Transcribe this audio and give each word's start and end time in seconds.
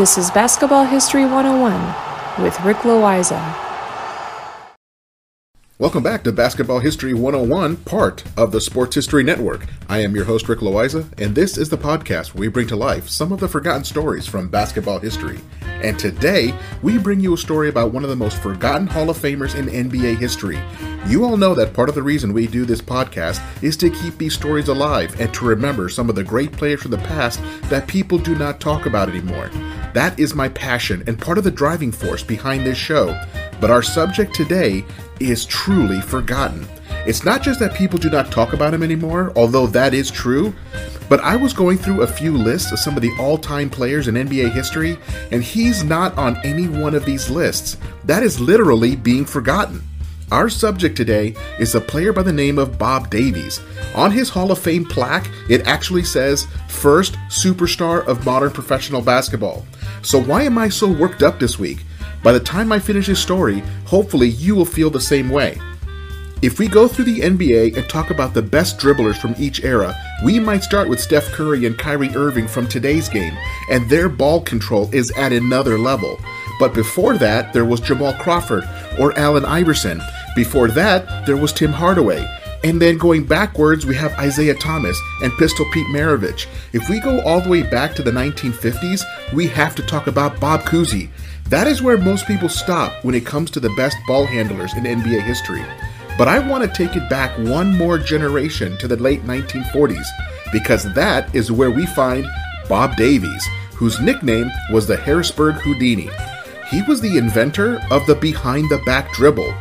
This 0.00 0.16
is 0.16 0.30
Basketball 0.30 0.86
History 0.86 1.26
101 1.26 2.42
with 2.42 2.58
Rick 2.62 2.78
Loiza. 2.78 3.38
Welcome 5.78 6.02
back 6.02 6.24
to 6.24 6.32
Basketball 6.32 6.78
History 6.78 7.12
101, 7.12 7.76
part 7.76 8.24
of 8.34 8.50
the 8.50 8.62
Sports 8.62 8.94
History 8.94 9.22
Network. 9.22 9.66
I 9.90 9.98
am 9.98 10.14
your 10.14 10.24
host, 10.24 10.48
Rick 10.48 10.60
Loiza, 10.60 11.06
and 11.20 11.34
this 11.34 11.58
is 11.58 11.68
the 11.68 11.76
podcast 11.76 12.32
where 12.32 12.40
we 12.40 12.48
bring 12.48 12.66
to 12.68 12.76
life 12.76 13.10
some 13.10 13.30
of 13.30 13.40
the 13.40 13.48
forgotten 13.48 13.84
stories 13.84 14.26
from 14.26 14.48
basketball 14.48 15.00
history. 15.00 15.38
And 15.82 15.98
today, 15.98 16.54
we 16.82 16.96
bring 16.96 17.20
you 17.20 17.34
a 17.34 17.38
story 17.38 17.68
about 17.68 17.92
one 17.92 18.02
of 18.02 18.08
the 18.08 18.16
most 18.16 18.40
forgotten 18.40 18.86
Hall 18.86 19.10
of 19.10 19.18
Famers 19.18 19.54
in 19.54 19.66
NBA 19.66 20.18
history. 20.18 20.58
You 21.06 21.24
all 21.24 21.36
know 21.36 21.54
that 21.54 21.74
part 21.74 21.90
of 21.90 21.94
the 21.94 22.02
reason 22.02 22.32
we 22.32 22.46
do 22.46 22.64
this 22.64 22.80
podcast 22.80 23.42
is 23.62 23.76
to 23.78 23.90
keep 23.90 24.16
these 24.16 24.34
stories 24.34 24.68
alive 24.68 25.18
and 25.20 25.32
to 25.34 25.44
remember 25.44 25.90
some 25.90 26.08
of 26.08 26.14
the 26.14 26.24
great 26.24 26.52
players 26.52 26.80
from 26.80 26.90
the 26.90 26.98
past 26.98 27.40
that 27.64 27.86
people 27.86 28.16
do 28.16 28.34
not 28.34 28.60
talk 28.60 28.86
about 28.86 29.10
anymore. 29.10 29.50
That 29.92 30.18
is 30.18 30.34
my 30.34 30.48
passion 30.48 31.02
and 31.06 31.18
part 31.18 31.38
of 31.38 31.44
the 31.44 31.50
driving 31.50 31.92
force 31.92 32.22
behind 32.22 32.64
this 32.64 32.78
show. 32.78 33.20
But 33.60 33.70
our 33.70 33.82
subject 33.82 34.34
today 34.34 34.84
is 35.18 35.44
truly 35.44 36.00
forgotten. 36.00 36.66
It's 37.06 37.24
not 37.24 37.42
just 37.42 37.60
that 37.60 37.74
people 37.74 37.98
do 37.98 38.10
not 38.10 38.30
talk 38.30 38.52
about 38.52 38.74
him 38.74 38.82
anymore, 38.82 39.32
although 39.36 39.66
that 39.68 39.94
is 39.94 40.10
true, 40.10 40.54
but 41.08 41.20
I 41.20 41.34
was 41.34 41.52
going 41.52 41.76
through 41.76 42.02
a 42.02 42.06
few 42.06 42.36
lists 42.36 42.70
of 42.70 42.78
some 42.78 42.94
of 42.94 43.02
the 43.02 43.10
all 43.18 43.36
time 43.36 43.68
players 43.68 44.06
in 44.06 44.14
NBA 44.14 44.52
history, 44.52 44.96
and 45.32 45.42
he's 45.42 45.82
not 45.82 46.16
on 46.16 46.36
any 46.44 46.68
one 46.68 46.94
of 46.94 47.04
these 47.04 47.28
lists. 47.28 47.78
That 48.04 48.22
is 48.22 48.38
literally 48.38 48.96
being 48.96 49.24
forgotten. 49.24 49.82
Our 50.32 50.48
subject 50.48 50.96
today 50.96 51.34
is 51.58 51.74
a 51.74 51.80
player 51.80 52.12
by 52.12 52.22
the 52.22 52.32
name 52.32 52.56
of 52.56 52.78
Bob 52.78 53.10
Davies. 53.10 53.60
On 53.96 54.12
his 54.12 54.28
Hall 54.28 54.52
of 54.52 54.60
Fame 54.60 54.84
plaque, 54.84 55.28
it 55.48 55.66
actually 55.66 56.04
says 56.04 56.46
first 56.68 57.14
superstar 57.28 58.06
of 58.06 58.24
modern 58.24 58.52
professional 58.52 59.02
basketball. 59.02 59.66
So, 60.02 60.22
why 60.22 60.44
am 60.44 60.56
I 60.56 60.68
so 60.68 60.88
worked 60.88 61.24
up 61.24 61.40
this 61.40 61.58
week? 61.58 61.82
By 62.22 62.30
the 62.30 62.38
time 62.38 62.70
I 62.70 62.78
finish 62.78 63.08
this 63.08 63.18
story, 63.18 63.64
hopefully 63.86 64.28
you 64.28 64.54
will 64.54 64.64
feel 64.64 64.88
the 64.88 65.00
same 65.00 65.30
way. 65.30 65.58
If 66.42 66.60
we 66.60 66.68
go 66.68 66.86
through 66.86 67.06
the 67.06 67.20
NBA 67.20 67.76
and 67.76 67.88
talk 67.88 68.10
about 68.10 68.32
the 68.32 68.40
best 68.40 68.78
dribblers 68.78 69.20
from 69.20 69.34
each 69.36 69.64
era, 69.64 69.94
we 70.24 70.38
might 70.38 70.62
start 70.62 70.88
with 70.88 71.00
Steph 71.00 71.26
Curry 71.32 71.66
and 71.66 71.76
Kyrie 71.76 72.14
Irving 72.14 72.46
from 72.46 72.68
today's 72.68 73.08
game, 73.08 73.36
and 73.68 73.90
their 73.90 74.08
ball 74.08 74.40
control 74.40 74.88
is 74.92 75.10
at 75.16 75.32
another 75.32 75.76
level. 75.76 76.20
But 76.60 76.72
before 76.72 77.18
that, 77.18 77.52
there 77.52 77.64
was 77.64 77.80
Jamal 77.80 78.12
Crawford 78.14 78.68
or 78.98 79.18
Allen 79.18 79.44
Iverson. 79.44 80.00
Before 80.36 80.68
that, 80.68 81.26
there 81.26 81.36
was 81.36 81.52
Tim 81.52 81.72
Hardaway. 81.72 82.26
And 82.62 82.80
then 82.80 82.98
going 82.98 83.24
backwards, 83.24 83.86
we 83.86 83.94
have 83.96 84.18
Isiah 84.22 84.54
Thomas 84.54 85.00
and 85.22 85.32
Pistol 85.38 85.64
Pete 85.72 85.86
Maravich. 85.86 86.46
If 86.72 86.90
we 86.90 87.00
go 87.00 87.20
all 87.22 87.40
the 87.40 87.48
way 87.48 87.62
back 87.62 87.94
to 87.94 88.02
the 88.02 88.10
1950s, 88.10 89.02
we 89.32 89.46
have 89.48 89.74
to 89.76 89.82
talk 89.82 90.06
about 90.06 90.38
Bob 90.38 90.60
Cousy. 90.62 91.08
That 91.48 91.66
is 91.66 91.82
where 91.82 91.96
most 91.96 92.26
people 92.26 92.50
stop 92.50 93.02
when 93.02 93.14
it 93.14 93.26
comes 93.26 93.50
to 93.52 93.60
the 93.60 93.74
best 93.76 93.96
ball 94.06 94.26
handlers 94.26 94.74
in 94.74 94.84
NBA 94.84 95.22
history. 95.22 95.64
But 96.18 96.28
I 96.28 96.38
want 96.38 96.62
to 96.62 96.76
take 96.76 96.96
it 96.96 97.08
back 97.08 97.36
one 97.38 97.76
more 97.76 97.98
generation 97.98 98.76
to 98.78 98.86
the 98.86 98.96
late 98.96 99.22
1940s, 99.24 100.06
because 100.52 100.92
that 100.94 101.34
is 101.34 101.50
where 101.50 101.70
we 101.70 101.86
find 101.86 102.26
Bob 102.68 102.94
Davies, 102.96 103.48
whose 103.74 104.00
nickname 104.00 104.50
was 104.70 104.86
the 104.86 104.98
Harrisburg 104.98 105.54
Houdini. 105.56 106.10
He 106.68 106.82
was 106.82 107.00
the 107.00 107.16
inventor 107.16 107.80
of 107.90 108.06
the 108.06 108.14
behind 108.14 108.68
the 108.68 108.82
back 108.84 109.10
dribble. 109.14 109.52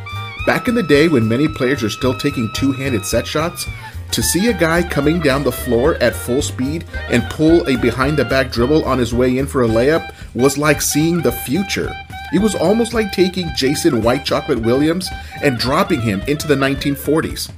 Back 0.49 0.67
in 0.67 0.73
the 0.73 0.81
day 0.81 1.07
when 1.07 1.27
many 1.27 1.47
players 1.47 1.83
are 1.83 1.91
still 1.91 2.17
taking 2.17 2.51
two 2.55 2.71
handed 2.71 3.05
set 3.05 3.27
shots, 3.27 3.67
to 4.09 4.23
see 4.23 4.47
a 4.47 4.53
guy 4.59 4.81
coming 4.81 5.19
down 5.19 5.43
the 5.43 5.51
floor 5.51 5.93
at 6.01 6.15
full 6.15 6.41
speed 6.41 6.85
and 7.11 7.21
pull 7.29 7.67
a 7.67 7.77
behind 7.77 8.17
the 8.17 8.25
back 8.25 8.51
dribble 8.51 8.83
on 8.83 8.97
his 8.97 9.13
way 9.13 9.37
in 9.37 9.45
for 9.45 9.61
a 9.61 9.67
layup 9.67 10.11
was 10.33 10.57
like 10.57 10.81
seeing 10.81 11.21
the 11.21 11.31
future. 11.31 11.95
It 12.33 12.41
was 12.41 12.55
almost 12.55 12.95
like 12.95 13.11
taking 13.11 13.47
Jason 13.55 14.01
White 14.01 14.25
Chocolate 14.25 14.63
Williams 14.63 15.07
and 15.43 15.59
dropping 15.59 16.01
him 16.01 16.21
into 16.21 16.47
the 16.47 16.55
1940s. 16.55 17.51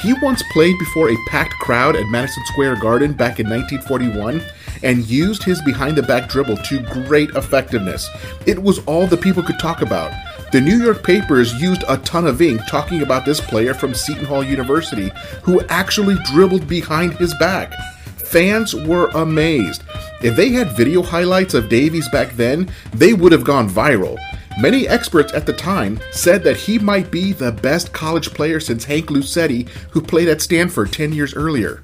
He 0.00 0.12
once 0.20 0.42
played 0.52 0.76
before 0.80 1.10
a 1.10 1.24
packed 1.28 1.54
crowd 1.60 1.94
at 1.94 2.08
Madison 2.08 2.42
Square 2.46 2.80
Garden 2.80 3.12
back 3.12 3.38
in 3.38 3.48
1941 3.48 4.42
and 4.82 5.08
used 5.08 5.44
his 5.44 5.62
behind 5.62 5.96
the 5.96 6.02
back 6.02 6.28
dribble 6.28 6.56
to 6.56 6.80
great 7.04 7.30
effectiveness. 7.36 8.08
It 8.46 8.60
was 8.60 8.80
all 8.86 9.06
the 9.06 9.16
people 9.16 9.44
could 9.44 9.60
talk 9.60 9.80
about. 9.80 10.12
The 10.52 10.60
New 10.60 10.84
York 10.84 11.02
papers 11.02 11.54
used 11.54 11.82
a 11.88 11.96
ton 11.96 12.26
of 12.26 12.42
ink 12.42 12.60
talking 12.68 13.00
about 13.00 13.24
this 13.24 13.40
player 13.40 13.72
from 13.72 13.94
Seton 13.94 14.26
Hall 14.26 14.44
University 14.44 15.10
who 15.42 15.62
actually 15.70 16.16
dribbled 16.26 16.68
behind 16.68 17.14
his 17.14 17.32
back. 17.36 17.72
Fans 18.18 18.74
were 18.74 19.08
amazed. 19.14 19.82
If 20.20 20.36
they 20.36 20.50
had 20.50 20.76
video 20.76 21.00
highlights 21.00 21.54
of 21.54 21.70
Davies 21.70 22.06
back 22.10 22.32
then, 22.36 22.70
they 22.92 23.14
would 23.14 23.32
have 23.32 23.44
gone 23.44 23.66
viral. 23.66 24.18
Many 24.60 24.86
experts 24.86 25.32
at 25.32 25.46
the 25.46 25.54
time 25.54 25.98
said 26.10 26.44
that 26.44 26.58
he 26.58 26.78
might 26.78 27.10
be 27.10 27.32
the 27.32 27.52
best 27.52 27.94
college 27.94 28.34
player 28.34 28.60
since 28.60 28.84
Hank 28.84 29.06
Luisetti, 29.06 29.66
who 29.90 30.02
played 30.02 30.28
at 30.28 30.42
Stanford 30.42 30.92
10 30.92 31.14
years 31.14 31.32
earlier. 31.34 31.82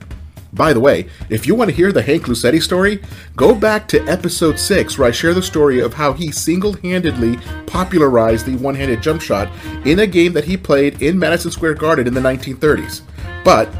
By 0.53 0.73
the 0.73 0.81
way, 0.81 1.09
if 1.29 1.47
you 1.47 1.55
want 1.55 1.71
to 1.71 1.77
hear 1.77 1.93
the 1.93 2.03
Hank 2.03 2.25
Luisetti 2.25 2.63
story, 2.63 3.03
go 3.37 3.55
back 3.55 3.87
to 3.89 4.03
episode 4.09 4.59
6 4.59 4.99
where 4.99 5.09
I 5.09 5.11
share 5.11 5.35
the 5.35 5.43
story 5.43 5.81
of 5.81 5.95
how 5.95 6.13
he 6.13 6.33
single 6.33 6.73
handedly 6.75 7.39
popularized 7.67 8.47
the 8.47 8.57
one 8.57 8.75
handed 8.75 9.03
jump 9.03 9.21
shot 9.21 9.51
in 9.85 9.99
a 9.99 10.07
game 10.07 10.33
that 10.33 10.45
he 10.45 10.57
played 10.57 11.03
in 11.03 11.19
Madison 11.19 11.51
Square 11.51 11.75
Garden 11.75 12.07
in 12.07 12.15
the 12.15 12.21
1930s. 12.21 13.03
But 13.45 13.71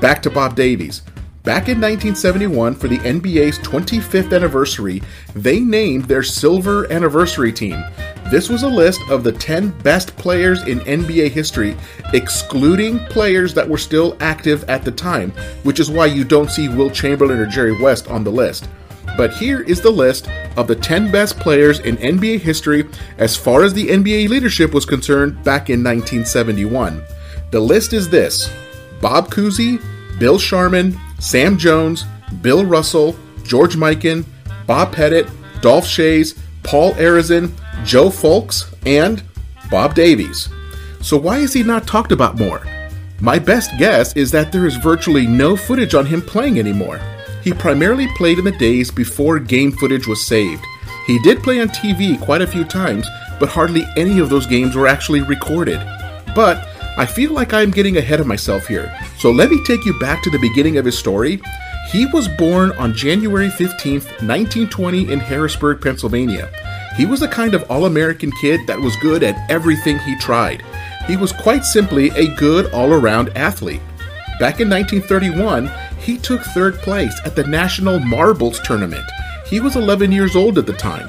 back 0.00 0.22
to 0.22 0.30
Bob 0.30 0.54
Davies. 0.54 1.02
Back 1.48 1.70
in 1.70 1.80
1971, 1.80 2.74
for 2.74 2.88
the 2.88 2.98
NBA's 2.98 3.58
25th 3.60 4.36
anniversary, 4.36 5.02
they 5.34 5.60
named 5.60 6.04
their 6.04 6.22
silver 6.22 6.92
anniversary 6.92 7.54
team. 7.54 7.82
This 8.30 8.50
was 8.50 8.64
a 8.64 8.68
list 8.68 9.00
of 9.08 9.24
the 9.24 9.32
10 9.32 9.70
best 9.78 10.14
players 10.18 10.62
in 10.64 10.80
NBA 10.80 11.30
history, 11.30 11.74
excluding 12.12 12.98
players 13.06 13.54
that 13.54 13.66
were 13.66 13.78
still 13.78 14.14
active 14.20 14.62
at 14.68 14.84
the 14.84 14.92
time, 14.92 15.30
which 15.62 15.80
is 15.80 15.90
why 15.90 16.04
you 16.04 16.22
don't 16.22 16.50
see 16.50 16.68
Wilt 16.68 16.92
Chamberlain 16.92 17.38
or 17.38 17.46
Jerry 17.46 17.80
West 17.80 18.08
on 18.08 18.24
the 18.24 18.30
list. 18.30 18.68
But 19.16 19.32
here 19.32 19.62
is 19.62 19.80
the 19.80 19.88
list 19.88 20.28
of 20.58 20.68
the 20.68 20.76
10 20.76 21.10
best 21.10 21.40
players 21.40 21.80
in 21.80 21.96
NBA 21.96 22.40
history 22.40 22.86
as 23.16 23.38
far 23.38 23.62
as 23.62 23.72
the 23.72 23.88
NBA 23.88 24.28
leadership 24.28 24.74
was 24.74 24.84
concerned 24.84 25.42
back 25.44 25.70
in 25.70 25.82
1971. 25.82 27.02
The 27.52 27.60
list 27.60 27.94
is 27.94 28.10
this 28.10 28.52
Bob 29.00 29.30
Cousy, 29.30 29.82
Bill 30.18 30.38
Sharman, 30.38 30.94
Sam 31.18 31.58
Jones, 31.58 32.04
Bill 32.42 32.64
Russell, 32.64 33.16
George 33.42 33.76
Mikan, 33.76 34.24
Bob 34.66 34.92
Pettit, 34.92 35.28
Dolph 35.60 35.84
Schayes, 35.84 36.38
Paul 36.62 36.92
Arizin, 36.94 37.52
Joe 37.84 38.08
Fulks, 38.08 38.72
and 38.86 39.22
Bob 39.70 39.94
Davies. 39.94 40.48
So, 41.00 41.16
why 41.16 41.38
is 41.38 41.52
he 41.52 41.62
not 41.62 41.86
talked 41.86 42.12
about 42.12 42.38
more? 42.38 42.66
My 43.20 43.38
best 43.38 43.70
guess 43.78 44.14
is 44.16 44.30
that 44.30 44.52
there 44.52 44.66
is 44.66 44.76
virtually 44.76 45.26
no 45.26 45.56
footage 45.56 45.94
on 45.94 46.06
him 46.06 46.22
playing 46.22 46.58
anymore. 46.58 47.00
He 47.42 47.52
primarily 47.52 48.06
played 48.16 48.38
in 48.38 48.44
the 48.44 48.52
days 48.52 48.90
before 48.90 49.38
game 49.38 49.72
footage 49.72 50.06
was 50.06 50.26
saved. 50.26 50.64
He 51.06 51.18
did 51.20 51.42
play 51.42 51.60
on 51.60 51.68
TV 51.68 52.20
quite 52.20 52.42
a 52.42 52.46
few 52.46 52.64
times, 52.64 53.08
but 53.40 53.48
hardly 53.48 53.84
any 53.96 54.18
of 54.18 54.28
those 54.28 54.46
games 54.46 54.76
were 54.76 54.86
actually 54.86 55.22
recorded. 55.22 55.80
But 56.34 56.67
I 56.98 57.06
feel 57.06 57.32
like 57.32 57.54
I'm 57.54 57.70
getting 57.70 57.96
ahead 57.96 58.18
of 58.18 58.26
myself 58.26 58.66
here, 58.66 58.92
so 59.20 59.30
let 59.30 59.50
me 59.50 59.62
take 59.62 59.84
you 59.84 59.96
back 60.00 60.20
to 60.24 60.30
the 60.30 60.38
beginning 60.40 60.78
of 60.78 60.84
his 60.84 60.98
story. 60.98 61.40
He 61.92 62.06
was 62.06 62.26
born 62.26 62.72
on 62.72 62.92
January 62.92 63.50
15th, 63.50 64.06
1920, 64.20 65.12
in 65.12 65.20
Harrisburg, 65.20 65.80
Pennsylvania. 65.80 66.50
He 66.96 67.06
was 67.06 67.20
the 67.20 67.28
kind 67.28 67.54
of 67.54 67.62
all 67.70 67.86
American 67.86 68.32
kid 68.40 68.66
that 68.66 68.80
was 68.80 68.96
good 68.96 69.22
at 69.22 69.48
everything 69.48 70.00
he 70.00 70.18
tried. 70.18 70.64
He 71.06 71.16
was 71.16 71.30
quite 71.30 71.64
simply 71.64 72.08
a 72.16 72.34
good 72.34 72.66
all 72.72 72.92
around 72.92 73.28
athlete. 73.36 73.80
Back 74.40 74.58
in 74.58 74.68
1931, 74.68 75.70
he 76.00 76.18
took 76.18 76.42
third 76.42 76.74
place 76.78 77.14
at 77.24 77.36
the 77.36 77.44
National 77.44 78.00
Marbles 78.00 78.58
Tournament. 78.58 79.08
He 79.46 79.60
was 79.60 79.76
11 79.76 80.10
years 80.10 80.34
old 80.34 80.58
at 80.58 80.66
the 80.66 80.72
time. 80.72 81.08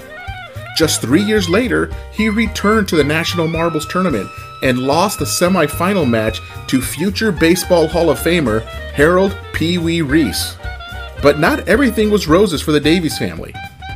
Just 0.78 1.02
three 1.02 1.24
years 1.24 1.50
later, 1.50 1.92
he 2.12 2.30
returned 2.30 2.88
to 2.90 2.96
the 2.96 3.04
National 3.04 3.48
Marbles 3.48 3.88
Tournament, 3.88 4.30
and 4.62 4.80
lost 4.80 5.20
the 5.20 5.26
semifinal 5.26 6.10
match 6.10 6.42
to 6.68 6.82
future 6.82 7.32
Baseball 7.32 7.88
Hall 7.88 8.10
of 8.10 8.20
Famer 8.20 8.62
Harold 8.94 9.38
Pee 9.54 9.78
Wee 9.78 10.02
Reese. 10.02 10.56
But 11.22 11.40
not 11.40 11.68
everything 11.68 12.10
was 12.10 12.28
roses 12.28 12.62
for 12.62 12.72
the 12.72 12.80
Davies 12.80 13.18
family. 13.18 13.54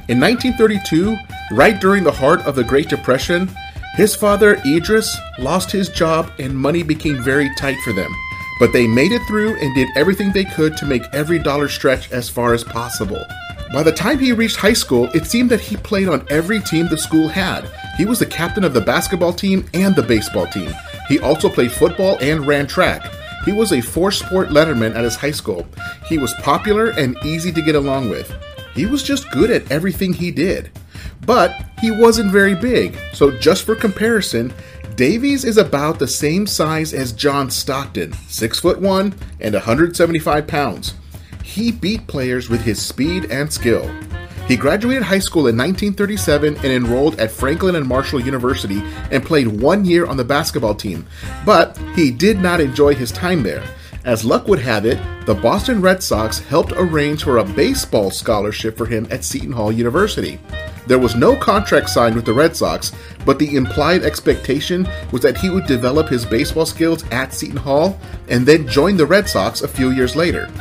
In 0.10 0.19
1932, 0.19 1.15
right 1.51 1.80
during 1.80 2.04
the 2.04 2.12
heart 2.12 2.42
of 2.42 2.56
the 2.56 2.63
Great 2.63 2.89
Depression, 2.89 3.50
his 3.95 4.15
father, 4.15 4.60
Idris, 4.65 5.15
lost 5.39 5.71
his 5.71 5.88
job 5.88 6.31
and 6.39 6.56
money 6.56 6.83
became 6.83 7.24
very 7.24 7.50
tight 7.56 7.77
for 7.83 7.94
them. 7.94 8.12
But 8.60 8.74
they 8.74 8.88
made 8.88 9.12
it 9.12 9.21
through 9.27 9.56
and 9.62 9.74
did 9.75 9.88
everything 9.95 10.31
they 10.31 10.45
could 10.45 10.75
to 10.77 10.86
make 10.86 11.04
every 11.13 11.39
dollar 11.39 11.68
stretch 11.69 12.12
as 12.12 12.30
far 12.30 12.54
as 12.54 12.63
possible. 12.63 13.24
By 13.71 13.83
the 13.83 13.92
time 13.92 14.19
he 14.19 14.31
reached 14.31 14.57
high 14.57 14.74
school, 14.74 15.10
it 15.13 15.25
seemed 15.25 15.50
that 15.51 15.62
he 15.62 15.77
played 15.77 16.07
on 16.07 16.25
every 16.30 16.60
team 16.60 16.88
the 16.88 16.98
school 16.98 17.27
had. 17.27 17.69
He 17.98 18.06
was 18.06 18.19
the 18.19 18.25
captain 18.25 18.63
of 18.63 18.74
the 18.74 18.81
basketball 18.81 19.34
team 19.34 19.66
and 19.74 19.95
the 19.95 20.04
baseball 20.04 20.48
team. 20.48 20.74
He 21.07 21.19
also 21.19 21.50
played 21.50 21.72
football 21.72 22.18
and 22.22 22.48
ran 22.48 22.68
track. 22.68 23.12
He 23.45 23.51
was 23.51 23.72
a 23.72 23.81
four 23.81 24.12
sport 24.12 24.50
letterman 24.50 24.95
at 24.95 25.04
his 25.04 25.16
high 25.16 25.31
school. 25.31 25.68
He 26.07 26.18
was 26.18 26.34
popular 26.36 26.90
and 26.92 27.18
easy 27.24 27.51
to 27.51 27.62
get 27.62 27.75
along 27.75 28.10
with. 28.10 28.34
He 28.74 28.86
was 28.86 29.04
just 29.04 29.30
good 29.31 29.51
at 29.51 29.69
everything 29.72 30.13
he 30.13 30.31
did. 30.31 30.72
But 31.25 31.66
he 31.80 31.92
wasn't 31.92 32.31
very 32.31 32.56
big, 32.56 32.98
so 33.13 33.31
just 33.31 33.63
for 33.63 33.75
comparison, 33.75 34.54
Davies 34.96 35.44
is 35.44 35.57
about 35.57 36.00
the 36.00 36.07
same 36.07 36.46
size 36.48 36.94
as 36.94 37.12
John 37.12 37.50
Stockton, 37.50 38.13
6 38.13 38.60
foot 38.60 38.80
1 38.80 39.13
and 39.39 39.54
175 39.54 40.48
pounds 40.48 40.94
he 41.44 41.72
beat 41.72 42.07
players 42.07 42.50
with 42.50 42.62
his 42.62 42.81
speed 42.81 43.25
and 43.25 43.51
skill. 43.51 43.88
He 44.48 44.57
graduated 44.57 45.04
high 45.04 45.19
school 45.19 45.48
in 45.48 45.56
1937 45.56 46.56
and 46.56 46.66
enrolled 46.66 47.19
at 47.19 47.31
Franklin 47.31 47.75
and 47.75 47.88
Marshall 47.88 48.19
University 48.19 48.81
and 49.10 49.24
played 49.24 49.48
one 49.48 49.86
year 49.86 50.06
on 50.06 50.18
the 50.18 50.25
basketball 50.25 50.75
team, 50.75 51.06
but 51.45 51.78
he 51.95 52.12
did 52.12 52.40
not 52.40 52.60
enjoy 52.60 52.94
his 52.94 53.12
time 53.12 53.42
there. 53.42 53.63
As 54.04 54.25
luck 54.25 54.50
would 54.50 54.60
have 54.60 54.86
it, 54.86 55.00
the 55.25 55.34
Boston 55.34 55.80
Red 55.80 56.04
Sox 56.04 56.40
helped 56.40 56.74
arrange 56.75 57.24
for 57.24 57.38
a 57.38 57.45
baseball 57.45 58.12
scholarship 58.12 58.78
for 58.78 58.86
him 58.86 59.07
at 59.10 59.24
Seton 59.24 59.54
Hall 59.54 59.72
University. 59.72 60.38
There 60.88 61.00
was 61.00 61.16
no 61.16 61.38
contract 61.38 61.89
signed 61.89 62.13
with 62.13 62.25
the 62.25 62.34
Red 62.34 62.54
Sox, 62.54 62.92
but 63.25 63.39
the 63.39 63.56
implied 63.56 64.04
expectation 64.04 64.86
was 65.13 65.22
that 65.22 65.38
he 65.38 65.50
would 65.50 65.68
develop 65.68 66.10
his 66.10 66.25
baseball 66.25 66.66
skills 66.66 67.06
at 67.12 67.34
Seton 67.34 67.56
Hall 67.56 67.98
and 68.28 68.46
then 68.46 68.68
join 68.68 68.98
the 68.98 69.06
Red 69.06 69.30
Sox 69.30 69.62
a 69.62 69.69
few 69.69 69.92
years 69.92 70.18
later. 70.18 70.51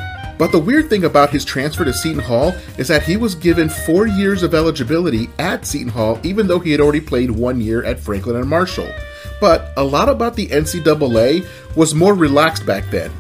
But 0.43 0.51
the 0.51 0.59
weird 0.59 0.91
thing 0.91 1.05
about 1.05 1.31
his 1.31 1.45
transfer 1.45 1.85
to 1.85 1.93
Seton 1.93 2.19
Hall 2.19 2.53
is 2.77 2.89
that 2.89 3.05
he 3.05 3.17
was 3.17 3.37
given 3.37 3.69
four 3.69 4.09
years 4.09 4.43
of 4.43 4.55
eligibility 4.55 5.31
at 5.39 5.65
Seton 5.65 5.93
Hall, 5.93 6.19
even 6.25 6.49
though 6.49 6.59
he 6.59 6.73
had 6.73 6.81
already 6.81 7.01
played 7.01 7.31
one 7.31 7.61
year 7.61 7.85
at 7.85 8.01
Franklin 8.01 8.35
and 8.35 8.51
Marshall. 8.51 8.93
But 9.41 9.73
a 9.77 9.85
lot 9.85 10.09
about 10.09 10.35
the 10.35 10.49
NCAA 10.49 11.47
was 11.77 11.95
more 11.95 12.15
relaxed 12.15 12.67
back 12.67 12.91
then. 12.91 13.13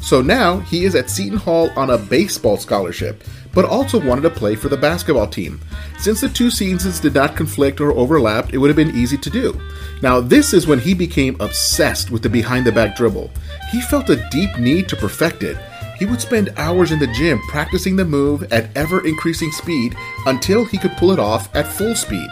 So 0.00 0.22
now 0.22 0.60
he 0.60 0.86
is 0.86 0.94
at 0.94 1.10
Seton 1.10 1.36
Hall 1.36 1.68
on 1.76 1.90
a 1.90 1.98
baseball 1.98 2.56
scholarship, 2.56 3.24
but 3.52 3.66
also 3.66 4.00
wanted 4.00 4.22
to 4.22 4.30
play 4.30 4.54
for 4.54 4.70
the 4.70 4.78
basketball 4.78 5.26
team. 5.26 5.60
Since 5.98 6.22
the 6.22 6.30
two 6.30 6.50
seasons 6.50 6.98
did 6.98 7.12
not 7.12 7.36
conflict 7.36 7.82
or 7.82 7.92
overlap, 7.92 8.54
it 8.54 8.56
would 8.56 8.70
have 8.70 8.76
been 8.76 8.96
easy 8.96 9.18
to 9.18 9.28
do. 9.28 9.60
Now, 10.00 10.18
this 10.18 10.54
is 10.54 10.66
when 10.66 10.78
he 10.78 10.94
became 10.94 11.38
obsessed 11.40 12.10
with 12.10 12.22
the 12.22 12.30
behind 12.30 12.64
the 12.64 12.72
back 12.72 12.96
dribble. 12.96 13.30
He 13.70 13.82
felt 13.82 14.08
a 14.08 14.26
deep 14.30 14.58
need 14.58 14.88
to 14.88 14.96
perfect 14.96 15.42
it, 15.42 15.58
he 16.00 16.06
would 16.06 16.20
spend 16.20 16.48
hours 16.56 16.92
in 16.92 16.98
the 16.98 17.06
gym 17.08 17.38
practicing 17.46 17.94
the 17.94 18.04
move 18.04 18.42
at 18.50 18.74
ever 18.74 19.06
increasing 19.06 19.52
speed 19.52 19.94
until 20.24 20.64
he 20.64 20.78
could 20.78 20.96
pull 20.96 21.12
it 21.12 21.18
off 21.18 21.54
at 21.54 21.66
full 21.66 21.94
speed. 21.94 22.28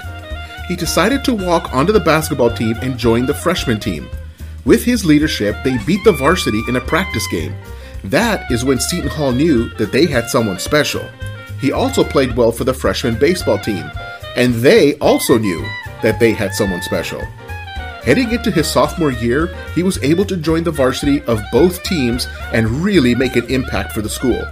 He 0.66 0.74
decided 0.74 1.22
to 1.24 1.34
walk 1.34 1.72
onto 1.74 1.92
the 1.92 2.00
basketball 2.00 2.50
team 2.50 2.76
and 2.80 2.98
join 2.98 3.26
the 3.26 3.34
freshman 3.34 3.78
team. 3.78 4.08
With 4.64 4.84
his 4.84 5.04
leadership, 5.04 5.54
they 5.64 5.76
beat 5.84 6.02
the 6.02 6.12
varsity 6.12 6.62
in 6.66 6.76
a 6.76 6.80
practice 6.80 7.26
game. 7.28 7.54
That 8.04 8.50
is 8.50 8.64
when 8.64 8.80
Seton 8.80 9.10
Hall 9.10 9.32
knew 9.32 9.68
that 9.74 9.92
they 9.92 10.06
had 10.06 10.30
someone 10.30 10.58
special. 10.58 11.06
He 11.60 11.70
also 11.70 12.02
played 12.02 12.36
well 12.36 12.52
for 12.52 12.64
the 12.64 12.72
freshman 12.72 13.18
baseball 13.18 13.58
team, 13.58 13.90
and 14.34 14.54
they 14.54 14.94
also 14.94 15.36
knew 15.36 15.62
that 16.02 16.18
they 16.18 16.32
had 16.32 16.54
someone 16.54 16.80
special. 16.80 17.22
Heading 18.08 18.32
into 18.32 18.50
his 18.50 18.66
sophomore 18.66 19.12
year, 19.12 19.54
he 19.74 19.82
was 19.82 20.02
able 20.02 20.24
to 20.24 20.36
join 20.38 20.64
the 20.64 20.70
varsity 20.70 21.20
of 21.24 21.42
both 21.52 21.82
teams 21.82 22.26
and 22.54 22.66
really 22.66 23.14
make 23.14 23.36
an 23.36 23.44
impact 23.50 23.92
for 23.92 24.00
the 24.00 24.08
school. 24.08 24.42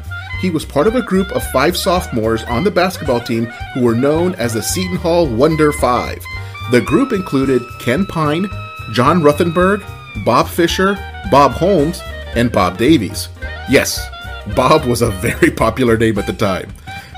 He 0.43 0.51
was 0.51 0.67
part 0.67 0.87
of 0.87 0.95
a 0.95 1.01
group 1.01 1.33
of 1.33 1.43
five 1.53 1.75
sophomores 1.75 2.45
on 2.45 2.65
the 2.65 2.71
basketball 2.71 3.21
team 3.21 3.47
who 3.73 3.83
were 3.83 3.95
known 3.95 4.35
as 4.35 4.53
the 4.53 4.63
Seton 4.63 4.99
Hall 4.99 5.27
Wonder 5.27 5.73
Five. 5.73 6.23
The 6.71 6.83
group 6.83 7.15
included 7.15 7.63
Ken 7.81 8.05
Pine, 8.05 8.47
John 8.93 9.23
Ruthenberg, 9.23 9.83
Bob 10.23 10.49
Fisher, 10.49 10.93
Bob 11.31 11.53
Holmes, 11.53 12.03
and 12.35 12.53
Bob 12.53 12.77
Davies. 12.77 13.31
Yes, 13.71 14.07
Bob 14.55 14.85
was 14.85 15.01
a 15.01 15.11
very 15.13 15.51
popular 15.51 15.97
name 15.97 16.19
at 16.19 16.27
the 16.27 16.35
time. 16.35 16.71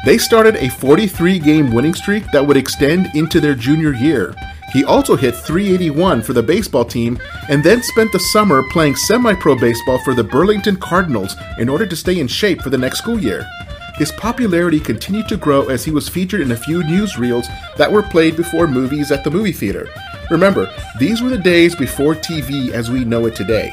They 0.04 0.18
started 0.18 0.54
a 0.54 0.70
43 0.70 1.40
game 1.40 1.74
winning 1.74 1.94
streak 1.94 2.30
that 2.30 2.46
would 2.46 2.56
extend 2.56 3.08
into 3.16 3.40
their 3.40 3.56
junior 3.56 3.92
year. 3.92 4.36
He 4.72 4.84
also 4.84 5.16
hit 5.16 5.34
381 5.34 6.22
for 6.22 6.34
the 6.34 6.42
baseball 6.42 6.84
team 6.84 7.18
and 7.48 7.64
then 7.64 7.82
spent 7.82 8.12
the 8.12 8.20
summer 8.20 8.62
playing 8.70 8.96
semi 8.96 9.34
pro 9.34 9.56
baseball 9.56 9.98
for 10.04 10.14
the 10.14 10.24
Burlington 10.24 10.76
Cardinals 10.76 11.34
in 11.58 11.68
order 11.68 11.86
to 11.86 11.96
stay 11.96 12.20
in 12.20 12.28
shape 12.28 12.60
for 12.60 12.70
the 12.70 12.78
next 12.78 12.98
school 12.98 13.18
year. 13.18 13.46
His 13.96 14.12
popularity 14.12 14.78
continued 14.78 15.26
to 15.28 15.36
grow 15.36 15.68
as 15.68 15.84
he 15.84 15.90
was 15.90 16.08
featured 16.08 16.42
in 16.42 16.52
a 16.52 16.56
few 16.56 16.82
newsreels 16.82 17.46
that 17.76 17.90
were 17.90 18.02
played 18.02 18.36
before 18.36 18.68
movies 18.68 19.10
at 19.10 19.24
the 19.24 19.30
movie 19.30 19.52
theater. 19.52 19.88
Remember, 20.30 20.70
these 21.00 21.22
were 21.22 21.30
the 21.30 21.38
days 21.38 21.74
before 21.74 22.14
TV 22.14 22.70
as 22.70 22.90
we 22.90 23.04
know 23.04 23.26
it 23.26 23.34
today. 23.34 23.72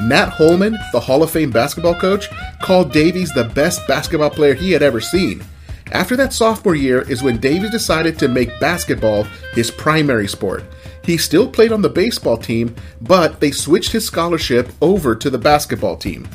Nat 0.00 0.30
Holman, 0.30 0.76
the 0.92 0.98
Hall 0.98 1.22
of 1.22 1.30
Fame 1.30 1.50
basketball 1.50 1.94
coach, 1.94 2.28
called 2.60 2.92
Davies 2.92 3.32
the 3.34 3.44
best 3.44 3.86
basketball 3.86 4.30
player 4.30 4.54
he 4.54 4.72
had 4.72 4.82
ever 4.82 5.00
seen. 5.00 5.44
After 5.92 6.16
that 6.16 6.32
sophomore 6.32 6.74
year 6.74 7.02
is 7.02 7.22
when 7.22 7.36
Davies 7.36 7.70
decided 7.70 8.18
to 8.18 8.28
make 8.28 8.58
basketball 8.58 9.24
his 9.52 9.70
primary 9.70 10.26
sport. 10.26 10.64
He 11.04 11.18
still 11.18 11.46
played 11.46 11.70
on 11.70 11.82
the 11.82 11.90
baseball 11.90 12.38
team, 12.38 12.74
but 13.02 13.40
they 13.40 13.50
switched 13.50 13.92
his 13.92 14.06
scholarship 14.06 14.72
over 14.80 15.14
to 15.14 15.28
the 15.28 15.36
basketball 15.36 15.98
team. 15.98 16.26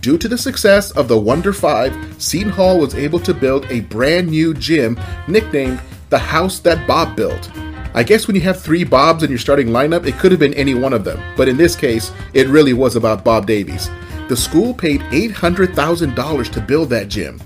Due 0.00 0.18
to 0.18 0.26
the 0.26 0.38
success 0.38 0.90
of 0.92 1.06
the 1.06 1.18
Wonder 1.18 1.52
Five, 1.52 1.94
Seton 2.20 2.50
Hall 2.50 2.80
was 2.80 2.96
able 2.96 3.20
to 3.20 3.32
build 3.32 3.70
a 3.70 3.80
brand 3.82 4.30
new 4.30 4.52
gym 4.52 4.98
nicknamed 5.28 5.80
the 6.10 6.18
House 6.18 6.58
That 6.58 6.84
Bob 6.88 7.14
Built. 7.14 7.50
I 7.94 8.02
guess 8.02 8.26
when 8.26 8.34
you 8.34 8.42
have 8.42 8.60
three 8.60 8.82
Bobs 8.82 9.22
in 9.22 9.30
your 9.30 9.38
starting 9.38 9.68
lineup, 9.68 10.06
it 10.06 10.18
could 10.18 10.32
have 10.32 10.40
been 10.40 10.54
any 10.54 10.74
one 10.74 10.92
of 10.92 11.04
them, 11.04 11.22
but 11.36 11.48
in 11.48 11.56
this 11.56 11.76
case, 11.76 12.10
it 12.34 12.48
really 12.48 12.72
was 12.72 12.96
about 12.96 13.24
Bob 13.24 13.46
Davies. 13.46 13.90
The 14.28 14.36
school 14.36 14.74
paid 14.74 15.02
$800,000 15.02 16.52
to 16.52 16.60
build 16.60 16.90
that 16.90 17.08
gym 17.08 17.40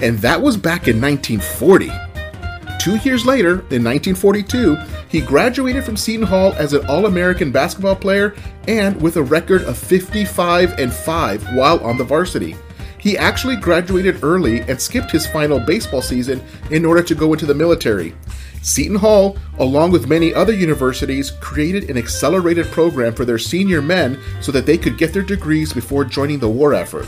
and 0.00 0.18
that 0.18 0.40
was 0.40 0.56
back 0.56 0.88
in 0.88 1.00
1940. 1.00 1.90
Two 2.78 2.96
years 2.96 3.24
later, 3.24 3.60
in 3.70 3.82
1942, 3.82 4.76
he 5.08 5.20
graduated 5.20 5.84
from 5.84 5.96
Seton 5.96 6.26
Hall 6.26 6.52
as 6.54 6.72
an 6.72 6.84
All 6.86 7.06
American 7.06 7.50
basketball 7.50 7.96
player 7.96 8.34
and 8.68 9.00
with 9.00 9.16
a 9.16 9.22
record 9.22 9.62
of 9.62 9.78
55 9.78 10.78
and 10.78 10.92
5 10.92 11.54
while 11.54 11.78
on 11.84 11.96
the 11.96 12.04
varsity. 12.04 12.56
He 12.98 13.16
actually 13.16 13.56
graduated 13.56 14.24
early 14.24 14.60
and 14.62 14.80
skipped 14.80 15.10
his 15.10 15.26
final 15.26 15.60
baseball 15.60 16.02
season 16.02 16.42
in 16.70 16.84
order 16.84 17.02
to 17.02 17.14
go 17.14 17.32
into 17.32 17.46
the 17.46 17.54
military. 17.54 18.14
Seton 18.62 18.96
Hall, 18.96 19.36
along 19.58 19.90
with 19.90 20.08
many 20.08 20.32
other 20.32 20.54
universities, 20.54 21.30
created 21.30 21.90
an 21.90 21.98
accelerated 21.98 22.66
program 22.66 23.12
for 23.12 23.26
their 23.26 23.38
senior 23.38 23.82
men 23.82 24.18
so 24.40 24.50
that 24.52 24.64
they 24.64 24.78
could 24.78 24.96
get 24.96 25.12
their 25.12 25.22
degrees 25.22 25.72
before 25.72 26.04
joining 26.04 26.38
the 26.38 26.48
war 26.48 26.72
effort. 26.72 27.06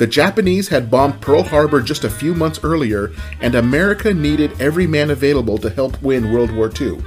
The 0.00 0.06
Japanese 0.06 0.68
had 0.68 0.90
bombed 0.90 1.20
Pearl 1.20 1.42
Harbor 1.42 1.82
just 1.82 2.04
a 2.04 2.08
few 2.08 2.34
months 2.34 2.60
earlier, 2.62 3.12
and 3.42 3.54
America 3.54 4.14
needed 4.14 4.58
every 4.58 4.86
man 4.86 5.10
available 5.10 5.58
to 5.58 5.68
help 5.68 6.00
win 6.00 6.32
World 6.32 6.50
War 6.50 6.72
II. 6.80 7.04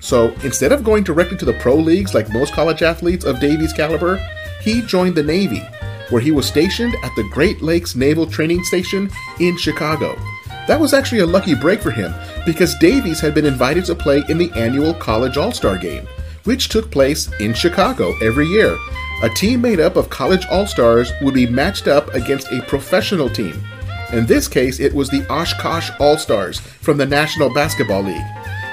So 0.00 0.34
instead 0.44 0.70
of 0.70 0.84
going 0.84 1.04
directly 1.04 1.38
to 1.38 1.46
the 1.46 1.54
pro 1.54 1.74
leagues 1.76 2.12
like 2.12 2.30
most 2.30 2.52
college 2.52 2.82
athletes 2.82 3.24
of 3.24 3.40
Davies' 3.40 3.72
caliber, 3.72 4.18
he 4.60 4.82
joined 4.82 5.14
the 5.14 5.22
Navy, 5.22 5.62
where 6.10 6.20
he 6.20 6.30
was 6.30 6.44
stationed 6.44 6.94
at 7.02 7.16
the 7.16 7.26
Great 7.32 7.62
Lakes 7.62 7.96
Naval 7.96 8.26
Training 8.26 8.62
Station 8.64 9.08
in 9.40 9.56
Chicago. 9.56 10.14
That 10.66 10.78
was 10.78 10.92
actually 10.92 11.22
a 11.22 11.26
lucky 11.26 11.54
break 11.54 11.80
for 11.80 11.92
him 11.92 12.12
because 12.44 12.78
Davies 12.78 13.20
had 13.20 13.34
been 13.34 13.46
invited 13.46 13.86
to 13.86 13.94
play 13.94 14.22
in 14.28 14.36
the 14.36 14.52
annual 14.54 14.92
College 14.92 15.38
All 15.38 15.50
Star 15.50 15.78
Game, 15.78 16.06
which 16.44 16.68
took 16.68 16.90
place 16.90 17.30
in 17.40 17.54
Chicago 17.54 18.12
every 18.20 18.48
year 18.48 18.76
a 19.22 19.28
team 19.28 19.60
made 19.60 19.80
up 19.80 19.96
of 19.96 20.10
college 20.10 20.46
all 20.46 20.66
stars 20.66 21.12
would 21.22 21.34
be 21.34 21.46
matched 21.46 21.88
up 21.88 22.14
against 22.14 22.52
a 22.52 22.62
professional 22.62 23.28
team. 23.28 23.60
In 24.12 24.26
this 24.26 24.46
case, 24.46 24.78
it 24.78 24.94
was 24.94 25.10
the 25.10 25.26
Oshkosh 25.28 25.90
All 25.98 26.16
Stars 26.16 26.60
from 26.60 26.96
the 26.96 27.06
National 27.06 27.52
Basketball 27.52 28.02
League. 28.02 28.26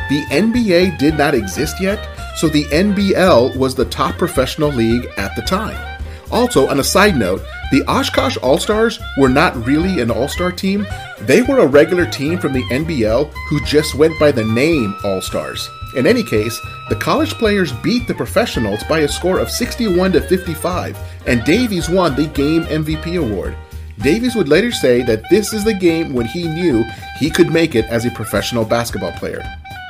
The 0.09 0.23
NBA 0.29 0.99
did 0.99 1.17
not 1.17 1.33
exist 1.33 1.81
yet, 1.81 2.07
so 2.37 2.47
the 2.47 2.65
NBL 2.65 3.55
was 3.57 3.73
the 3.73 3.85
top 3.85 4.17
professional 4.17 4.69
league 4.69 5.09
at 5.17 5.35
the 5.35 5.41
time. 5.41 5.99
Also, 6.31 6.67
on 6.67 6.79
a 6.79 6.83
side 6.83 7.17
note, 7.17 7.41
the 7.72 7.84
Oshkosh 7.88 8.38
All 8.38 8.57
Stars 8.57 9.00
were 9.17 9.29
not 9.29 9.65
really 9.65 10.00
an 10.00 10.12
all 10.12 10.27
star 10.27 10.51
team, 10.51 10.86
they 11.22 11.41
were 11.41 11.60
a 11.60 11.67
regular 11.67 12.05
team 12.05 12.38
from 12.38 12.53
the 12.53 12.63
NBL 12.63 13.31
who 13.50 13.60
just 13.65 13.95
went 13.95 14.17
by 14.19 14.31
the 14.31 14.43
name 14.43 14.95
All 15.03 15.22
Stars. 15.22 15.69
In 15.95 16.05
any 16.05 16.24
case, 16.24 16.60
the 16.89 16.95
college 16.95 17.34
players 17.36 17.72
beat 17.72 18.07
the 18.07 18.13
professionals 18.13 18.84
by 18.84 19.00
a 19.00 19.07
score 19.07 19.39
of 19.39 19.50
61 19.50 20.12
to 20.12 20.22
55, 20.22 20.98
and 21.25 21.43
Davies 21.45 21.89
won 21.89 22.15
the 22.15 22.27
game 22.27 22.63
MVP 22.63 23.17
award. 23.17 23.55
Davies 24.00 24.36
would 24.36 24.50
later 24.50 24.72
say 24.72 25.01
that 25.03 25.24
this 25.29 25.53
is 25.53 25.63
the 25.63 25.74
game 25.74 26.13
when 26.13 26.25
he 26.25 26.48
knew 26.48 26.84
he 27.17 27.29
could 27.29 27.51
make 27.51 27.75
it 27.75 27.86
as 27.86 28.05
a 28.05 28.12
professional 28.12 28.65
basketball 28.65 29.13
player. 29.13 29.41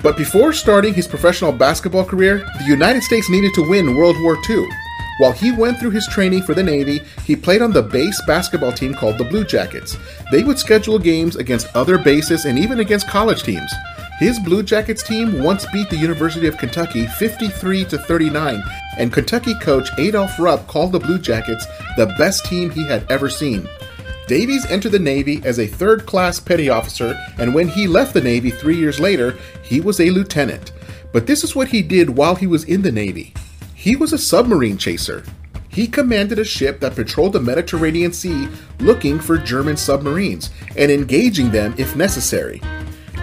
But 0.04 0.16
before 0.16 0.54
starting 0.54 0.94
his 0.94 1.08
professional 1.08 1.52
basketball 1.52 2.06
career, 2.06 2.48
the 2.60 2.66
United 2.66 3.02
States 3.02 3.30
needed 3.30 3.54
to 3.56 3.68
win 3.68 3.96
World 3.96 4.16
War 4.22 4.38
II. 4.48 4.68
While 5.18 5.32
he 5.32 5.52
went 5.52 5.80
through 5.80 5.92
his 5.92 6.08
training 6.08 6.44
for 6.44 6.54
the 6.54 6.64
Navy, 6.64 7.02
he 7.24 7.38
played 7.38 7.62
on 7.62 7.72
the 7.72 7.82
base 7.82 8.22
basketball 8.28 8.74
team 8.74 8.94
called 8.94 9.18
the 9.18 9.24
Blue 9.24 9.46
Jackets. 9.46 9.98
They 10.32 10.44
would 10.44 10.60
schedule 10.60 11.00
games 11.00 11.38
against 11.38 11.74
other 11.74 11.98
bases 11.98 12.44
and 12.44 12.60
even 12.60 12.82
against 12.82 13.08
college 13.08 13.44
teams. 13.44 13.72
His 14.20 14.40
Blue 14.40 14.62
Jackets 14.62 15.04
team 15.04 15.42
once 15.42 15.66
beat 15.72 15.90
the 15.90 15.98
University 15.98 16.48
of 16.48 16.58
Kentucky 16.58 17.08
53 17.08 17.86
to 17.86 17.98
39, 17.98 18.64
and 18.98 19.14
Kentucky 19.14 19.54
coach 19.60 19.90
Adolph 19.98 20.38
Rupp 20.38 20.68
called 20.68 20.92
the 20.92 21.00
Blue 21.00 21.20
Jackets 21.20 21.66
the 21.96 22.14
best 22.18 22.46
team 22.46 22.70
he 22.70 22.86
had 22.86 23.10
ever 23.10 23.30
seen. 23.30 23.70
Davies 24.28 24.66
entered 24.66 24.94
the 24.94 25.00
Navy 25.00 25.42
as 25.46 25.60
a 25.60 25.68
third 25.68 26.06
class 26.06 26.40
petty 26.42 26.70
officer, 26.70 27.18
and 27.38 27.54
when 27.54 27.70
he 27.70 27.88
left 27.88 28.14
the 28.14 28.22
Navy 28.22 28.52
three 28.52 28.76
years 28.76 29.00
later, 29.00 29.38
he 29.64 29.80
was 29.80 30.00
a 30.00 30.10
lieutenant. 30.10 30.72
But 31.14 31.28
this 31.28 31.44
is 31.44 31.56
what 31.56 31.70
he 31.70 31.82
did 31.82 32.10
while 32.10 32.36
he 32.36 32.48
was 32.48 32.66
in 32.66 32.82
the 32.82 32.92
Navy 32.92 33.34
he 33.86 33.96
was 33.96 34.14
a 34.14 34.18
submarine 34.18 34.80
chaser. 34.80 35.24
He 35.70 35.86
commanded 35.86 36.40
a 36.40 36.44
ship 36.44 36.80
that 36.80 36.96
patrolled 36.96 37.34
the 37.34 37.40
Mediterranean 37.40 38.14
Sea 38.14 38.48
looking 38.80 39.20
for 39.20 39.38
German 39.38 39.78
submarines 39.78 40.50
and 40.76 40.92
engaging 40.92 41.52
them 41.52 41.76
if 41.78 41.96
necessary. 41.96 42.64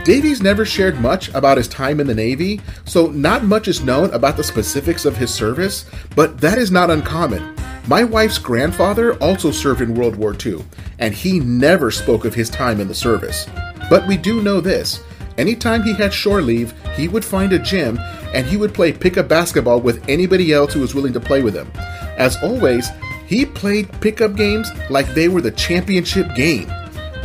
Davies 0.05 0.41
never 0.41 0.65
shared 0.65 1.01
much 1.01 1.31
about 1.31 1.57
his 1.57 1.67
time 1.67 1.99
in 1.99 2.07
the 2.07 2.15
Navy, 2.15 2.61
so 2.85 3.09
not 3.09 3.43
much 3.43 3.67
is 3.67 3.83
known 3.83 4.15
about 4.15 4.37
the 4.37 4.45
specifics 4.45 5.05
of 5.05 5.17
his 5.17 5.35
service, 5.35 5.85
but 6.15 6.41
that 6.41 6.59
is 6.59 6.71
not 6.71 6.91
uncommon. 6.91 7.57
My 7.89 8.05
wife's 8.05 8.39
grandfather 8.39 9.15
also 9.15 9.51
served 9.51 9.81
in 9.81 9.97
World 9.97 10.15
War 10.15 10.33
II, 10.47 10.65
and 11.01 11.13
he 11.13 11.41
never 11.41 11.91
spoke 11.91 12.25
of 12.25 12.35
his 12.35 12.49
time 12.49 12.79
in 12.79 12.87
the 12.87 12.95
service. 12.95 13.49
But 13.91 14.07
we 14.07 14.17
do 14.17 14.41
know 14.41 14.61
this 14.61 15.03
anytime 15.39 15.83
he 15.83 15.95
had 15.95 16.15
shore 16.15 16.41
leave, 16.41 16.73
he 16.95 17.09
would 17.09 17.25
find 17.25 17.53
a 17.53 17.59
gym 17.59 17.99
and 18.35 18.47
he 18.47 18.57
would 18.57 18.75
play 18.75 18.93
pickup 18.93 19.29
basketball 19.29 19.81
with 19.81 20.09
anybody 20.09 20.53
else 20.53 20.73
who 20.73 20.81
was 20.81 20.95
willing 20.95 21.13
to 21.13 21.21
play 21.21 21.43
with 21.43 21.55
him. 21.55 21.71
As 22.19 22.37
always, 22.43 22.89
he 23.27 23.47
played 23.47 23.93
pickup 24.01 24.37
games 24.37 24.69
like 24.91 25.07
they 25.09 25.29
were 25.29 25.41
the 25.41 25.51
championship 25.51 26.35
game. 26.35 26.71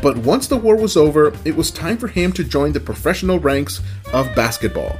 But 0.01 0.17
once 0.17 0.47
the 0.47 0.57
war 0.57 0.75
was 0.75 0.95
over, 0.95 1.33
it 1.43 1.55
was 1.55 1.71
time 1.71 1.97
for 1.97 2.07
him 2.07 2.31
to 2.33 2.43
join 2.43 2.71
the 2.71 2.79
professional 2.79 3.39
ranks 3.39 3.81
of 4.13 4.33
basketball. 4.35 4.97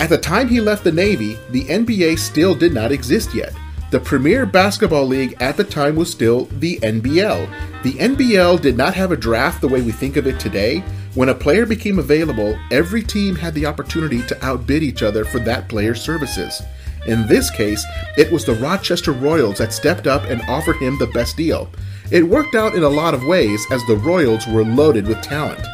At 0.00 0.08
the 0.08 0.18
time 0.18 0.48
he 0.48 0.60
left 0.60 0.82
the 0.82 0.92
Navy, 0.92 1.38
the 1.50 1.64
NBA 1.64 2.18
still 2.18 2.54
did 2.54 2.74
not 2.74 2.90
exist 2.90 3.34
yet. 3.34 3.52
The 3.90 4.00
premier 4.00 4.46
basketball 4.46 5.06
league 5.06 5.36
at 5.40 5.56
the 5.56 5.64
time 5.64 5.96
was 5.96 6.10
still 6.10 6.44
the 6.44 6.78
NBL. 6.78 7.82
The 7.82 7.92
NBL 7.94 8.60
did 8.60 8.76
not 8.76 8.94
have 8.94 9.12
a 9.12 9.16
draft 9.16 9.60
the 9.60 9.68
way 9.68 9.82
we 9.82 9.92
think 9.92 10.16
of 10.16 10.26
it 10.26 10.38
today. 10.38 10.84
When 11.14 11.28
a 11.28 11.34
player 11.34 11.66
became 11.66 11.98
available, 11.98 12.56
every 12.70 13.02
team 13.02 13.34
had 13.34 13.52
the 13.54 13.66
opportunity 13.66 14.22
to 14.28 14.44
outbid 14.46 14.84
each 14.84 15.02
other 15.02 15.24
for 15.24 15.40
that 15.40 15.68
player's 15.68 16.00
services. 16.00 16.62
In 17.06 17.26
this 17.26 17.50
case, 17.50 17.84
it 18.16 18.30
was 18.30 18.44
the 18.44 18.54
Rochester 18.54 19.10
Royals 19.10 19.58
that 19.58 19.72
stepped 19.72 20.06
up 20.06 20.22
and 20.24 20.40
offered 20.42 20.76
him 20.76 20.98
the 20.98 21.08
best 21.08 21.36
deal. 21.36 21.68
It 22.12 22.22
worked 22.22 22.54
out 22.54 22.76
in 22.76 22.84
a 22.84 22.88
lot 22.88 23.14
of 23.14 23.24
ways 23.24 23.64
as 23.72 23.84
the 23.86 23.96
Royals 23.96 24.46
were 24.46 24.64
loaded 24.64 25.08
with 25.08 25.20
talent. 25.20 25.66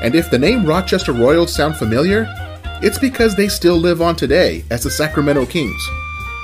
And 0.00 0.14
if 0.14 0.30
the 0.30 0.38
name 0.38 0.64
Rochester 0.64 1.12
Royals 1.12 1.54
sound 1.54 1.76
familiar, 1.76 2.26
it's 2.80 2.98
because 2.98 3.36
they 3.36 3.48
still 3.48 3.76
live 3.76 4.00
on 4.00 4.16
today 4.16 4.64
as 4.70 4.84
the 4.84 4.90
Sacramento 4.90 5.44
Kings. 5.46 5.86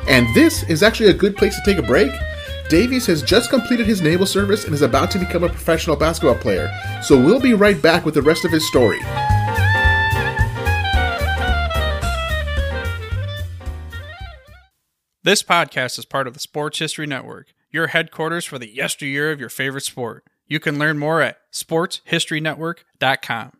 And 0.06 0.26
this 0.34 0.64
is 0.64 0.82
actually 0.82 1.08
a 1.08 1.14
good 1.14 1.36
place 1.36 1.56
to 1.56 1.62
take 1.64 1.78
a 1.78 1.86
break. 1.86 2.12
Davies 2.68 3.06
has 3.06 3.22
just 3.22 3.50
completed 3.50 3.86
his 3.86 4.00
naval 4.00 4.26
service 4.26 4.64
and 4.64 4.72
is 4.72 4.82
about 4.82 5.10
to 5.10 5.18
become 5.18 5.44
a 5.44 5.48
professional 5.48 5.96
basketball 5.96 6.36
player, 6.36 6.70
so 7.02 7.20
we'll 7.20 7.40
be 7.40 7.52
right 7.52 7.80
back 7.80 8.06
with 8.06 8.14
the 8.14 8.22
rest 8.22 8.44
of 8.44 8.50
his 8.50 8.66
story. 8.66 9.00
This 15.22 15.42
podcast 15.42 15.98
is 15.98 16.04
part 16.04 16.26
of 16.26 16.34
the 16.34 16.40
Sports 16.40 16.78
History 16.78 17.06
Network, 17.06 17.46
your 17.70 17.86
headquarters 17.88 18.44
for 18.44 18.58
the 18.58 18.68
yesteryear 18.68 19.30
of 19.30 19.40
your 19.40 19.48
favorite 19.48 19.84
sport. 19.84 20.24
You 20.46 20.60
can 20.60 20.78
learn 20.78 20.98
more 20.98 21.22
at 21.22 21.38
sportshistorynetwork.com. 21.52 23.52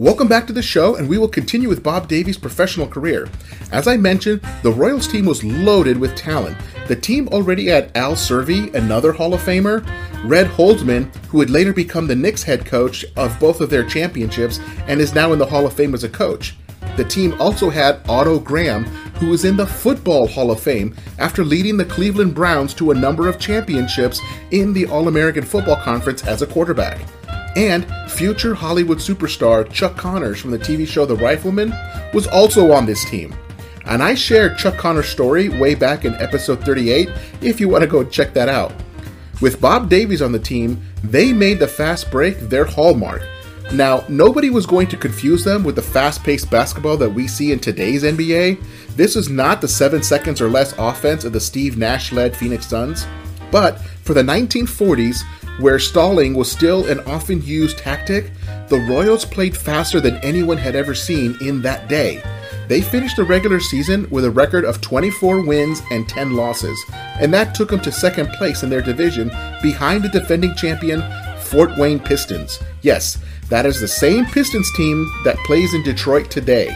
Welcome 0.00 0.28
back 0.28 0.46
to 0.46 0.54
the 0.54 0.62
show, 0.62 0.96
and 0.96 1.06
we 1.06 1.18
will 1.18 1.28
continue 1.28 1.68
with 1.68 1.82
Bob 1.82 2.08
Davies' 2.08 2.38
professional 2.38 2.86
career. 2.86 3.28
As 3.70 3.86
I 3.86 3.98
mentioned, 3.98 4.40
the 4.62 4.72
Royals 4.72 5.06
team 5.06 5.26
was 5.26 5.44
loaded 5.44 5.98
with 5.98 6.16
talent. 6.16 6.56
The 6.88 6.96
team 6.96 7.28
already 7.28 7.66
had 7.66 7.94
Al 7.94 8.14
Cervi, 8.14 8.72
another 8.72 9.12
Hall 9.12 9.34
of 9.34 9.42
Famer, 9.42 9.86
Red 10.24 10.46
Holzman, 10.46 11.14
who 11.26 11.36
would 11.36 11.50
later 11.50 11.74
become 11.74 12.06
the 12.06 12.16
Knicks 12.16 12.42
head 12.42 12.64
coach 12.64 13.04
of 13.14 13.38
both 13.38 13.60
of 13.60 13.68
their 13.68 13.84
championships 13.84 14.58
and 14.86 15.02
is 15.02 15.14
now 15.14 15.34
in 15.34 15.38
the 15.38 15.44
Hall 15.44 15.66
of 15.66 15.74
Fame 15.74 15.92
as 15.92 16.02
a 16.02 16.08
coach. 16.08 16.56
The 16.96 17.04
team 17.04 17.38
also 17.38 17.68
had 17.68 18.00
Otto 18.08 18.38
Graham, 18.38 18.84
who 19.16 19.28
was 19.28 19.44
in 19.44 19.58
the 19.58 19.66
Football 19.66 20.26
Hall 20.28 20.50
of 20.50 20.60
Fame 20.60 20.96
after 21.18 21.44
leading 21.44 21.76
the 21.76 21.84
Cleveland 21.84 22.34
Browns 22.34 22.72
to 22.76 22.90
a 22.90 22.94
number 22.94 23.28
of 23.28 23.38
championships 23.38 24.18
in 24.50 24.72
the 24.72 24.86
All 24.86 25.08
American 25.08 25.44
Football 25.44 25.76
Conference 25.76 26.26
as 26.26 26.40
a 26.40 26.46
quarterback. 26.46 27.02
And 27.56 27.86
future 28.08 28.54
Hollywood 28.54 28.98
superstar 28.98 29.70
Chuck 29.70 29.96
Connors 29.96 30.40
from 30.40 30.50
the 30.50 30.58
TV 30.58 30.86
show 30.86 31.04
The 31.04 31.16
Rifleman 31.16 31.74
was 32.14 32.26
also 32.26 32.72
on 32.72 32.86
this 32.86 33.04
team. 33.08 33.34
And 33.86 34.02
I 34.02 34.14
shared 34.14 34.58
Chuck 34.58 34.76
Connors' 34.76 35.08
story 35.08 35.48
way 35.48 35.74
back 35.74 36.04
in 36.04 36.14
episode 36.16 36.64
38 36.64 37.08
if 37.40 37.58
you 37.58 37.68
want 37.68 37.82
to 37.82 37.88
go 37.88 38.04
check 38.04 38.32
that 38.34 38.48
out. 38.48 38.72
With 39.40 39.60
Bob 39.60 39.88
Davies 39.88 40.22
on 40.22 40.32
the 40.32 40.38
team, 40.38 40.80
they 41.02 41.32
made 41.32 41.58
the 41.58 41.66
fast 41.66 42.10
break 42.10 42.38
their 42.38 42.64
hallmark. 42.64 43.22
Now, 43.72 44.04
nobody 44.08 44.50
was 44.50 44.66
going 44.66 44.88
to 44.88 44.96
confuse 44.96 45.44
them 45.44 45.62
with 45.62 45.76
the 45.76 45.82
fast 45.82 46.22
paced 46.24 46.50
basketball 46.50 46.96
that 46.98 47.10
we 47.10 47.26
see 47.26 47.52
in 47.52 47.58
today's 47.58 48.02
NBA. 48.02 48.62
This 48.96 49.16
is 49.16 49.28
not 49.28 49.60
the 49.60 49.68
7 49.68 50.02
seconds 50.02 50.40
or 50.40 50.50
less 50.50 50.74
offense 50.76 51.24
of 51.24 51.32
the 51.32 51.40
Steve 51.40 51.78
Nash 51.78 52.12
led 52.12 52.36
Phoenix 52.36 52.66
Suns. 52.66 53.06
But 53.50 53.80
for 54.02 54.12
the 54.12 54.22
1940s, 54.22 55.22
where 55.58 55.78
stalling 55.78 56.34
was 56.34 56.50
still 56.50 56.86
an 56.86 57.00
often 57.00 57.42
used 57.42 57.78
tactic, 57.78 58.30
the 58.68 58.80
Royals 58.88 59.24
played 59.24 59.56
faster 59.56 60.00
than 60.00 60.16
anyone 60.18 60.58
had 60.58 60.76
ever 60.76 60.94
seen 60.94 61.36
in 61.40 61.60
that 61.62 61.88
day. 61.88 62.22
They 62.68 62.82
finished 62.82 63.16
the 63.16 63.24
regular 63.24 63.58
season 63.58 64.08
with 64.10 64.24
a 64.24 64.30
record 64.30 64.64
of 64.64 64.80
24 64.80 65.44
wins 65.44 65.82
and 65.90 66.08
10 66.08 66.36
losses, 66.36 66.80
and 67.18 67.34
that 67.34 67.52
took 67.54 67.70
them 67.70 67.80
to 67.80 67.90
second 67.90 68.28
place 68.34 68.62
in 68.62 68.70
their 68.70 68.80
division 68.80 69.28
behind 69.60 70.04
the 70.04 70.08
defending 70.08 70.54
champion 70.54 71.02
Fort 71.40 71.76
Wayne 71.76 71.98
Pistons. 71.98 72.60
Yes, 72.82 73.18
that 73.48 73.66
is 73.66 73.80
the 73.80 73.88
same 73.88 74.24
Pistons 74.24 74.70
team 74.76 75.10
that 75.24 75.36
plays 75.38 75.74
in 75.74 75.82
Detroit 75.82 76.30
today. 76.30 76.72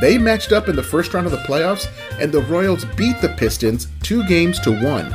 They 0.00 0.18
matched 0.18 0.50
up 0.50 0.68
in 0.68 0.74
the 0.74 0.82
first 0.82 1.14
round 1.14 1.26
of 1.26 1.32
the 1.32 1.38
playoffs, 1.38 1.86
and 2.20 2.32
the 2.32 2.42
Royals 2.42 2.84
beat 2.96 3.20
the 3.20 3.28
Pistons 3.28 3.86
two 4.02 4.26
games 4.26 4.58
to 4.60 4.72
one. 4.82 5.14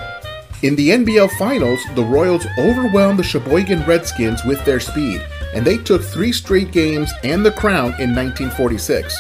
In 0.63 0.77
the 0.77 0.91
NBL 0.91 1.29
Finals, 1.32 1.82
the 1.93 2.05
Royals 2.05 2.48
overwhelmed 2.58 3.20
the 3.20 3.24
Sheboygan 3.24 3.84
Redskins 3.84 4.46
with 4.46 4.63
their 4.63 4.79
speed, 4.79 5.22
and 5.53 5.65
they 5.65 5.75
took 5.75 6.01
three 6.01 6.32
straight 6.32 6.72
games 6.72 7.12
and 7.25 7.46
the 7.46 7.51
crown 7.51 7.88
in 8.00 8.15
1946. 8.15 9.13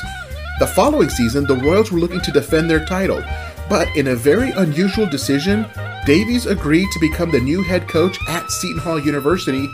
The 0.59 0.67
following 0.67 1.09
season, 1.09 1.45
the 1.45 1.57
Royals 1.57 1.91
were 1.91 1.99
looking 1.99 2.21
to 2.21 2.31
defend 2.31 2.69
their 2.69 2.85
title, 2.85 3.21
but 3.67 3.93
in 3.97 4.07
a 4.07 4.15
very 4.15 4.51
unusual 4.51 5.05
decision, 5.05 5.65
Davies 6.05 6.45
agreed 6.45 6.87
to 6.93 6.99
become 7.01 7.29
the 7.29 7.41
new 7.41 7.61
head 7.61 7.89
coach 7.89 8.17
at 8.29 8.49
Seton 8.49 8.79
Hall 8.79 8.97
University 8.97 9.67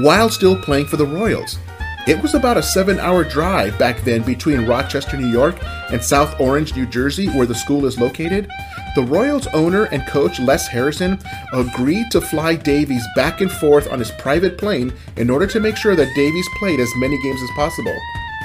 while 0.00 0.30
still 0.30 0.56
playing 0.56 0.86
for 0.86 0.96
the 0.96 1.04
Royals. 1.04 1.58
It 2.06 2.22
was 2.22 2.32
about 2.32 2.56
a 2.56 2.62
seven 2.62 2.98
hour 2.98 3.24
drive 3.24 3.78
back 3.78 4.04
then 4.04 4.22
between 4.22 4.66
Rochester, 4.66 5.18
New 5.18 5.28
York, 5.28 5.56
and 5.92 6.02
South 6.02 6.40
Orange, 6.40 6.74
New 6.74 6.86
Jersey, 6.86 7.28
where 7.28 7.46
the 7.46 7.54
school 7.54 7.84
is 7.84 8.00
located. 8.00 8.48
The 8.96 9.02
Royals 9.02 9.46
owner 9.48 9.84
and 9.84 10.04
coach 10.06 10.40
Les 10.40 10.66
Harrison 10.66 11.18
agreed 11.52 12.10
to 12.10 12.20
fly 12.20 12.56
Davies 12.56 13.06
back 13.14 13.40
and 13.40 13.50
forth 13.50 13.90
on 13.90 14.00
his 14.00 14.10
private 14.12 14.58
plane 14.58 14.92
in 15.16 15.30
order 15.30 15.46
to 15.46 15.60
make 15.60 15.76
sure 15.76 15.94
that 15.94 16.14
Davies 16.16 16.48
played 16.58 16.80
as 16.80 16.90
many 16.96 17.20
games 17.22 17.40
as 17.40 17.50
possible. 17.50 17.96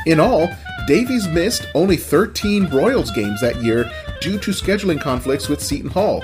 In 0.05 0.19
all, 0.19 0.49
Davies 0.87 1.27
missed 1.27 1.67
only 1.73 1.97
13 1.97 2.67
Royals 2.67 3.09
games 3.11 3.41
that 3.41 3.63
year 3.63 3.91
due 4.21 4.37
to 4.37 4.51
scheduling 4.51 5.01
conflicts 5.01 5.49
with 5.49 5.63
Seton 5.63 5.89
Hall. 5.89 6.23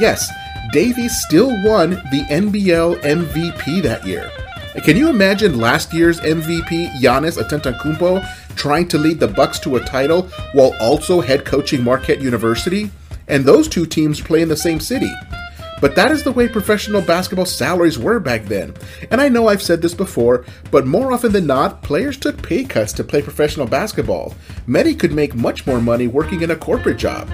Yes, 0.00 0.30
Davies 0.72 1.14
still 1.26 1.48
won 1.62 1.90
the 1.90 2.24
NBL 2.30 3.00
MVP 3.02 3.82
that 3.82 4.06
year. 4.06 4.30
Can 4.82 4.96
you 4.96 5.10
imagine 5.10 5.58
last 5.58 5.92
year's 5.92 6.20
MVP 6.20 7.00
Giannis 7.00 7.36
Antetokounmpo 7.36 8.26
trying 8.54 8.88
to 8.88 8.98
lead 8.98 9.20
the 9.20 9.28
Bucks 9.28 9.58
to 9.60 9.76
a 9.76 9.84
title 9.84 10.22
while 10.52 10.74
also 10.80 11.20
head 11.20 11.44
coaching 11.44 11.82
Marquette 11.82 12.22
University? 12.22 12.90
And 13.28 13.44
those 13.44 13.68
two 13.68 13.86
teams 13.86 14.20
play 14.20 14.42
in 14.42 14.48
the 14.48 14.56
same 14.56 14.80
city. 14.80 15.12
But 15.80 15.94
that 15.94 16.10
is 16.10 16.24
the 16.24 16.32
way 16.32 16.48
professional 16.48 17.00
basketball 17.00 17.46
salaries 17.46 17.98
were 17.98 18.18
back 18.18 18.46
then. 18.46 18.74
And 19.10 19.20
I 19.20 19.28
know 19.28 19.46
I've 19.46 19.62
said 19.62 19.80
this 19.80 19.94
before, 19.94 20.44
but 20.70 20.86
more 20.86 21.12
often 21.12 21.32
than 21.32 21.46
not, 21.46 21.82
players 21.82 22.16
took 22.16 22.42
pay 22.42 22.64
cuts 22.64 22.92
to 22.94 23.04
play 23.04 23.22
professional 23.22 23.66
basketball. 23.66 24.34
Many 24.66 24.94
could 24.94 25.12
make 25.12 25.34
much 25.34 25.66
more 25.66 25.80
money 25.80 26.08
working 26.08 26.42
in 26.42 26.50
a 26.50 26.56
corporate 26.56 26.96
job. 26.96 27.30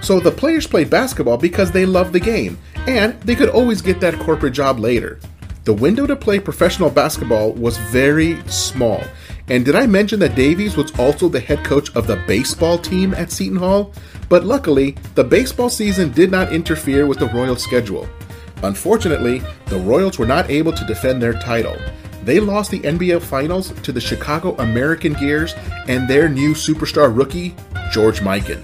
So 0.00 0.20
the 0.20 0.30
players 0.30 0.66
played 0.66 0.90
basketball 0.90 1.38
because 1.38 1.72
they 1.72 1.86
loved 1.86 2.12
the 2.12 2.20
game, 2.20 2.56
and 2.86 3.20
they 3.22 3.34
could 3.34 3.48
always 3.48 3.82
get 3.82 3.98
that 4.00 4.18
corporate 4.20 4.54
job 4.54 4.78
later. 4.78 5.18
The 5.64 5.72
window 5.74 6.06
to 6.06 6.14
play 6.14 6.38
professional 6.38 6.88
basketball 6.88 7.52
was 7.52 7.76
very 7.78 8.40
small. 8.48 9.02
And 9.50 9.64
did 9.64 9.74
I 9.74 9.86
mention 9.86 10.20
that 10.20 10.34
Davies 10.34 10.76
was 10.76 10.96
also 10.98 11.28
the 11.28 11.40
head 11.40 11.64
coach 11.64 11.94
of 11.96 12.06
the 12.06 12.22
baseball 12.26 12.76
team 12.78 13.14
at 13.14 13.32
Seton 13.32 13.56
Hall? 13.56 13.92
But 14.28 14.44
luckily, 14.44 14.96
the 15.14 15.24
baseball 15.24 15.70
season 15.70 16.12
did 16.12 16.30
not 16.30 16.52
interfere 16.52 17.06
with 17.06 17.18
the 17.18 17.28
Royals' 17.28 17.62
schedule. 17.62 18.06
Unfortunately, 18.62 19.42
the 19.66 19.78
Royals 19.78 20.18
were 20.18 20.26
not 20.26 20.50
able 20.50 20.72
to 20.72 20.84
defend 20.84 21.22
their 21.22 21.32
title. 21.32 21.76
They 22.24 22.40
lost 22.40 22.70
the 22.70 22.80
NBA 22.80 23.22
Finals 23.22 23.72
to 23.82 23.92
the 23.92 24.00
Chicago 24.00 24.54
American 24.56 25.14
Gears 25.14 25.54
and 25.86 26.06
their 26.06 26.28
new 26.28 26.52
superstar 26.52 27.16
rookie, 27.16 27.56
George 27.90 28.20
Mikan. 28.20 28.62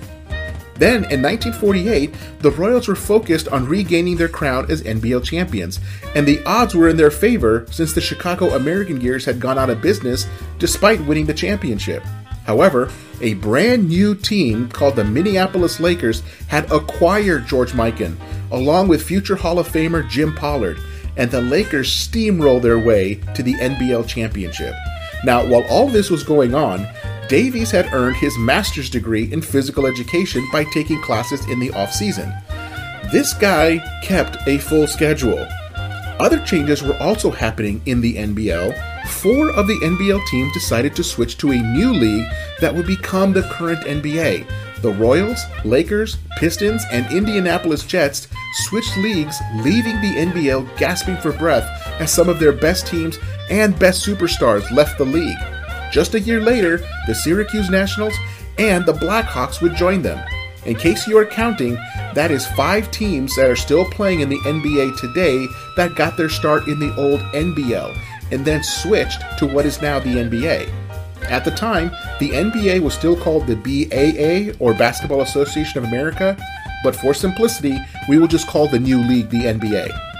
Then, 0.76 1.04
in 1.04 1.22
1948, 1.22 2.14
the 2.40 2.50
Royals 2.50 2.88
were 2.88 2.96
focused 2.96 3.48
on 3.48 3.66
regaining 3.66 4.16
their 4.16 4.28
crown 4.28 4.70
as 4.70 4.82
NBL 4.82 5.22
champions, 5.24 5.78
and 6.14 6.26
the 6.26 6.42
odds 6.44 6.74
were 6.74 6.88
in 6.88 6.96
their 6.96 7.10
favor 7.10 7.66
since 7.70 7.92
the 7.92 8.00
Chicago 8.00 8.50
American 8.56 8.98
Gears 8.98 9.24
had 9.24 9.40
gone 9.40 9.58
out 9.58 9.70
of 9.70 9.80
business 9.80 10.26
despite 10.58 11.04
winning 11.04 11.26
the 11.26 11.34
championship. 11.34 12.02
However, 12.44 12.90
a 13.20 13.34
brand 13.34 13.88
new 13.88 14.14
team 14.14 14.68
called 14.68 14.96
the 14.96 15.04
Minneapolis 15.04 15.80
Lakers 15.80 16.22
had 16.48 16.70
acquired 16.70 17.46
George 17.46 17.72
Mikan, 17.72 18.16
along 18.50 18.88
with 18.88 19.02
future 19.02 19.36
Hall 19.36 19.58
of 19.58 19.68
Famer 19.68 20.08
Jim 20.08 20.34
Pollard, 20.34 20.78
and 21.16 21.30
the 21.30 21.40
Lakers 21.40 21.90
steamrolled 21.90 22.62
their 22.62 22.78
way 22.78 23.14
to 23.34 23.42
the 23.42 23.54
NBL 23.54 24.06
championship. 24.08 24.74
Now, 25.24 25.46
while 25.46 25.64
all 25.70 25.88
this 25.88 26.10
was 26.10 26.22
going 26.22 26.54
on, 26.54 26.86
Davies 27.28 27.70
had 27.70 27.92
earned 27.94 28.16
his 28.16 28.36
master's 28.36 28.90
degree 28.90 29.32
in 29.32 29.40
physical 29.40 29.86
education 29.86 30.46
by 30.52 30.64
taking 30.64 31.00
classes 31.00 31.46
in 31.48 31.58
the 31.58 31.70
off 31.72 31.92
season. 31.92 32.32
This 33.12 33.32
guy 33.32 33.78
kept 34.02 34.36
a 34.46 34.58
full 34.58 34.86
schedule. 34.86 35.46
Other 36.20 36.38
changes 36.44 36.82
were 36.82 36.96
also 36.98 37.30
happening 37.30 37.80
in 37.86 38.00
the 38.00 38.16
NBL. 38.16 39.08
Four 39.08 39.50
of 39.50 39.66
the 39.66 39.78
NBL 39.82 40.26
teams 40.26 40.52
decided 40.52 40.94
to 40.96 41.04
switch 41.04 41.38
to 41.38 41.52
a 41.52 41.56
new 41.56 41.92
league 41.92 42.28
that 42.60 42.74
would 42.74 42.86
become 42.86 43.32
the 43.32 43.42
current 43.42 43.80
NBA. 43.80 44.46
The 44.82 44.92
Royals, 44.92 45.44
Lakers, 45.64 46.18
Pistons, 46.36 46.84
and 46.92 47.10
Indianapolis 47.10 47.84
Jets 47.86 48.28
switched 48.64 48.96
leagues, 48.98 49.40
leaving 49.56 50.00
the 50.02 50.14
NBL 50.16 50.76
gasping 50.76 51.16
for 51.16 51.32
breath 51.32 51.66
as 52.00 52.12
some 52.12 52.28
of 52.28 52.38
their 52.38 52.52
best 52.52 52.86
teams 52.86 53.18
and 53.50 53.78
best 53.78 54.06
superstars 54.06 54.70
left 54.70 54.98
the 54.98 55.04
league. 55.04 55.38
Just 55.92 56.14
a 56.14 56.20
year 56.20 56.40
later, 56.40 56.78
the 57.06 57.14
Syracuse 57.14 57.70
Nationals 57.70 58.14
and 58.58 58.84
the 58.84 58.92
Blackhawks 58.92 59.60
would 59.60 59.74
join 59.74 60.02
them. 60.02 60.18
In 60.66 60.74
case 60.74 61.06
you 61.06 61.18
are 61.18 61.26
counting, 61.26 61.74
that 62.14 62.30
is 62.30 62.46
five 62.46 62.90
teams 62.90 63.36
that 63.36 63.50
are 63.50 63.56
still 63.56 63.84
playing 63.90 64.20
in 64.20 64.28
the 64.28 64.38
NBA 64.38 64.98
today 64.98 65.46
that 65.76 65.94
got 65.94 66.16
their 66.16 66.30
start 66.30 66.68
in 66.68 66.78
the 66.78 66.94
old 66.96 67.20
NBL 67.34 67.98
and 68.30 68.44
then 68.44 68.62
switched 68.62 69.20
to 69.38 69.46
what 69.46 69.66
is 69.66 69.82
now 69.82 69.98
the 69.98 70.14
NBA. 70.14 70.72
At 71.30 71.44
the 71.44 71.50
time, 71.50 71.90
the 72.18 72.30
NBA 72.30 72.80
was 72.80 72.94
still 72.94 73.16
called 73.16 73.46
the 73.46 73.56
BAA 73.56 74.56
or 74.58 74.74
Basketball 74.74 75.20
Association 75.22 75.78
of 75.78 75.84
America, 75.84 76.36
but 76.82 76.96
for 76.96 77.14
simplicity, 77.14 77.78
we 78.08 78.18
will 78.18 78.26
just 78.26 78.46
call 78.46 78.68
the 78.68 78.78
new 78.78 78.98
league 78.98 79.30
the 79.30 79.44
NBA. 79.44 80.13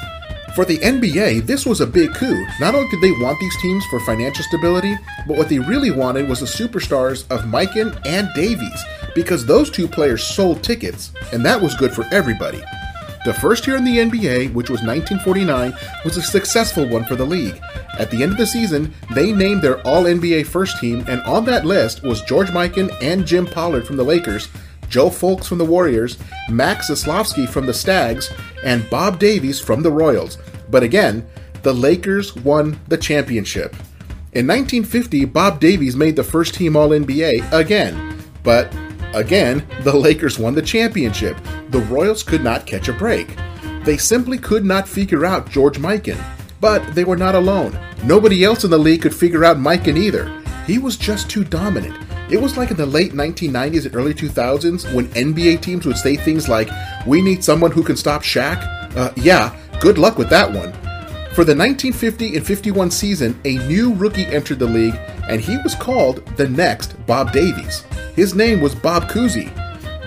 For 0.55 0.65
the 0.65 0.79
NBA, 0.79 1.47
this 1.47 1.67
was 1.67 1.81
a 1.81 1.87
big 1.87 2.15
coup. 2.15 2.47
Not 2.61 2.77
only 2.77 2.89
did 2.89 3.01
they 3.01 3.11
want 3.11 3.41
these 3.41 3.61
teams 3.61 3.85
for 3.87 3.99
financial 3.99 4.45
stability, 4.45 4.97
but 5.27 5.37
what 5.37 5.49
they 5.49 5.59
really 5.59 5.91
wanted 5.91 6.29
was 6.29 6.39
the 6.39 6.47
superstars 6.47 7.29
of 7.29 7.41
Mikan 7.47 8.01
and 8.07 8.29
Davies, 8.37 8.85
because 9.17 9.45
those 9.45 9.69
two 9.69 9.89
players 9.89 10.25
sold 10.25 10.63
tickets, 10.63 11.11
and 11.33 11.45
that 11.45 11.61
was 11.61 11.75
good 11.75 11.93
for 11.93 12.05
everybody. 12.13 12.63
The 13.25 13.35
first 13.35 13.67
year 13.67 13.77
in 13.77 13.85
the 13.85 13.99
NBA, 13.99 14.53
which 14.55 14.71
was 14.71 14.81
1949, 14.83 15.75
was 16.05 16.17
a 16.17 16.23
successful 16.23 16.89
one 16.89 17.05
for 17.05 17.17
the 17.17 17.27
league. 17.27 17.61
At 17.99 18.13
the 18.13 18.23
end 18.23 18.31
of 18.31 18.39
the 18.39 18.47
season, 18.47 18.95
they 19.13 19.33
named 19.33 19.61
their 19.61 19.81
All 19.85 20.05
NBA 20.05 20.47
first 20.47 20.79
team, 20.79 21.05
and 21.09 21.21
on 21.23 21.45
that 21.47 21.65
list 21.65 22.05
was 22.05 22.23
George 22.23 22.51
Mikan 22.51 22.97
and 23.03 23.27
Jim 23.27 23.45
Pollard 23.45 23.89
from 23.89 23.97
the 23.97 24.05
Lakers, 24.05 24.49
Joe 24.95 25.11
Fulks 25.11 25.47
from 25.47 25.59
the 25.59 25.65
Warriors, 25.65 26.19
Max 26.49 26.89
Zaslofsky 26.89 27.49
from 27.49 27.67
the 27.67 27.75
Stags, 27.75 28.33
and 28.63 28.89
Bob 28.91 29.19
Davies 29.19 29.59
from 29.59 29.83
the 29.83 29.91
Royals. 29.91 30.39
But 30.71 30.85
again, 30.85 31.27
the 31.65 31.75
Lakers 31.75 32.37
won 32.37 32.79
the 32.87 32.97
championship. 32.97 33.73
In 34.35 34.47
1950, 34.47 35.25
Bob 35.25 35.59
Davies 35.59 35.97
made 35.97 36.15
the 36.15 36.23
first 36.23 36.55
team 36.55 36.77
All 36.77 36.91
NBA 36.91 37.51
again. 37.53 38.23
But 38.45 38.73
again, 39.15 39.67
the 39.81 39.97
Lakers 39.97 40.39
won 40.39 40.55
the 40.55 40.63
championship. 40.63 41.37
The 41.71 41.81
Royals 41.81 42.23
could 42.23 42.45
not 42.45 42.65
catch 42.65 42.87
a 42.87 42.93
break. 42.93 43.37
They 43.83 43.97
simply 43.97 44.39
could 44.39 44.65
not 44.65 44.87
figure 44.87 45.27
out 45.27 45.51
George 45.51 45.77
Mikan. 45.77 46.23
But 46.61 46.95
they 46.95 47.03
were 47.03 47.17
not 47.17 47.35
alone. 47.35 47.77
Nobody 48.05 48.45
else 48.45 48.63
in 48.63 48.71
the 48.71 48.79
league 48.79 49.03
could 49.03 49.13
figure 49.13 49.45
out 49.45 49.57
Mikan 49.57 49.99
either. 49.99 50.31
He 50.69 50.79
was 50.79 50.97
just 50.97 51.29
too 51.29 51.43
dominant. 51.43 51.99
It 52.35 52.43
was 52.43 52.57
like 52.57 52.73
in 52.73 52.77
the 52.77 52.85
late 52.85 53.13
1990s 53.13 53.87
and 53.87 53.95
early 53.95 54.13
2000s 54.13 54.93
when 54.93 55.07
NBA 55.11 55.63
teams 55.63 55.87
would 55.87 55.97
say 55.97 56.17
things 56.17 56.49
like, 56.49 56.69
We 57.07 57.23
need 57.23 57.45
someone 57.45 57.71
who 57.71 57.85
can 57.85 57.97
stop 57.97 58.25
Shaq. 58.25 58.57
Uh, 58.97 59.13
yeah, 59.15 59.57
good 59.79 59.99
luck 59.99 60.19
with 60.19 60.31
that 60.31 60.49
one. 60.49 60.73
For 61.33 61.45
the 61.45 61.55
1950 61.55 62.37
and 62.37 62.45
51 62.45 62.91
season, 62.91 63.41
a 63.45 63.59
new 63.69 63.95
rookie 63.95 64.27
entered 64.27 64.59
the 64.59 64.67
league, 64.67 64.99
and 65.29 65.41
he 65.41 65.59
was 65.59 65.77
called 65.77 66.27
the 66.37 66.49
next 66.49 66.97
Bob 67.07 67.31
Davies. 67.31 67.85
His 68.17 68.35
name 68.35 68.61
was 68.61 68.75
Bob 68.75 69.05
Cousy. 69.05 69.55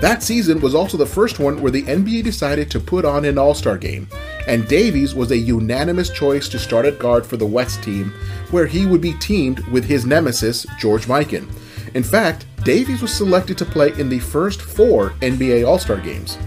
That 0.02 0.22
season 0.22 0.60
was 0.60 0.76
also 0.76 0.98
the 0.98 1.06
first 1.06 1.40
one 1.40 1.62
where 1.62 1.72
the 1.72 1.84
NBA 1.84 2.26
decided 2.26 2.70
to 2.72 2.80
put 2.82 3.06
on 3.06 3.24
an 3.24 3.38
All 3.38 3.54
Star 3.54 3.78
game, 3.78 4.10
and 4.50 4.68
Davies 4.68 5.16
was 5.16 5.32
a 5.32 5.38
unanimous 5.38 6.10
choice 6.10 6.50
to 6.50 6.60
start 6.60 6.86
at 6.86 7.00
guard 7.00 7.26
for 7.26 7.38
the 7.38 7.46
West 7.46 7.82
team, 7.84 8.12
where 8.52 8.66
he 8.66 8.86
would 8.86 9.00
be 9.00 9.14
teamed 9.14 9.66
with 9.70 9.86
his 9.86 10.06
nemesis, 10.06 10.66
George 10.78 11.06
Mikan. 11.06 11.50
In 11.98 12.04
fact, 12.04 12.46
Davies 12.64 13.02
was 13.02 13.12
selected 13.12 13.58
to 13.58 13.66
play 13.66 13.92
in 13.98 14.08
the 14.08 14.20
first 14.20 14.62
four 14.62 15.16
NBA 15.22 15.68
All 15.68 15.80
Star 15.80 15.98
games. 15.98 16.38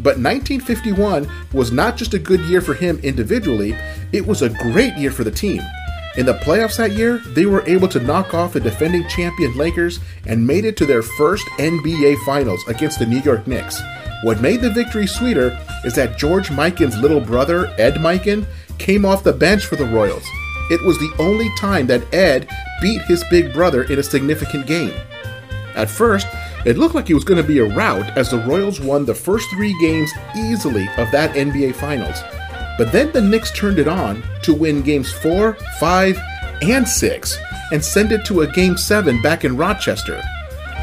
But 0.00 0.18
1951 0.18 1.30
was 1.52 1.70
not 1.70 1.96
just 1.96 2.12
a 2.14 2.18
good 2.18 2.40
year 2.40 2.60
for 2.60 2.74
him 2.74 2.98
individually, 3.04 3.76
it 4.10 4.26
was 4.26 4.42
a 4.42 4.48
great 4.48 4.96
year 4.96 5.12
for 5.12 5.22
the 5.22 5.30
team. 5.30 5.62
In 6.16 6.26
the 6.26 6.34
playoffs 6.34 6.76
that 6.78 6.90
year, 6.90 7.18
they 7.18 7.46
were 7.46 7.62
able 7.68 7.86
to 7.86 8.00
knock 8.00 8.34
off 8.34 8.54
the 8.54 8.58
defending 8.58 9.06
champion 9.08 9.56
Lakers 9.56 10.00
and 10.26 10.44
made 10.44 10.64
it 10.64 10.76
to 10.78 10.86
their 10.86 11.02
first 11.02 11.46
NBA 11.60 12.16
Finals 12.26 12.64
against 12.66 12.98
the 12.98 13.06
New 13.06 13.20
York 13.20 13.46
Knicks. 13.46 13.80
What 14.24 14.40
made 14.40 14.60
the 14.60 14.70
victory 14.70 15.06
sweeter 15.06 15.56
is 15.84 15.94
that 15.94 16.18
George 16.18 16.48
Mikan's 16.48 16.98
little 16.98 17.20
brother, 17.20 17.72
Ed 17.78 17.94
Mikan, 17.98 18.44
came 18.78 19.04
off 19.04 19.22
the 19.22 19.32
bench 19.32 19.66
for 19.66 19.76
the 19.76 19.86
Royals. 19.86 20.26
It 20.70 20.80
was 20.82 20.98
the 20.98 21.12
only 21.18 21.50
time 21.58 21.86
that 21.88 22.12
Ed 22.14 22.48
beat 22.80 23.02
his 23.02 23.24
big 23.30 23.52
brother 23.52 23.82
in 23.82 23.98
a 23.98 24.02
significant 24.02 24.66
game. 24.66 24.94
At 25.74 25.90
first, 25.90 26.26
it 26.64 26.78
looked 26.78 26.94
like 26.94 27.10
it 27.10 27.14
was 27.14 27.24
going 27.24 27.40
to 27.42 27.46
be 27.46 27.58
a 27.58 27.64
rout 27.64 28.16
as 28.16 28.30
the 28.30 28.38
Royals 28.38 28.80
won 28.80 29.04
the 29.04 29.14
first 29.14 29.48
three 29.50 29.76
games 29.80 30.10
easily 30.36 30.88
of 30.98 31.10
that 31.10 31.34
NBA 31.34 31.74
Finals. 31.74 32.20
But 32.78 32.92
then 32.92 33.12
the 33.12 33.20
Knicks 33.20 33.50
turned 33.50 33.78
it 33.78 33.88
on 33.88 34.22
to 34.42 34.54
win 34.54 34.82
games 34.82 35.12
4, 35.12 35.56
5, 35.80 36.18
and 36.62 36.86
6 36.86 37.38
and 37.72 37.84
send 37.84 38.12
it 38.12 38.24
to 38.26 38.42
a 38.42 38.46
game 38.46 38.76
7 38.76 39.20
back 39.22 39.44
in 39.44 39.56
Rochester. 39.56 40.20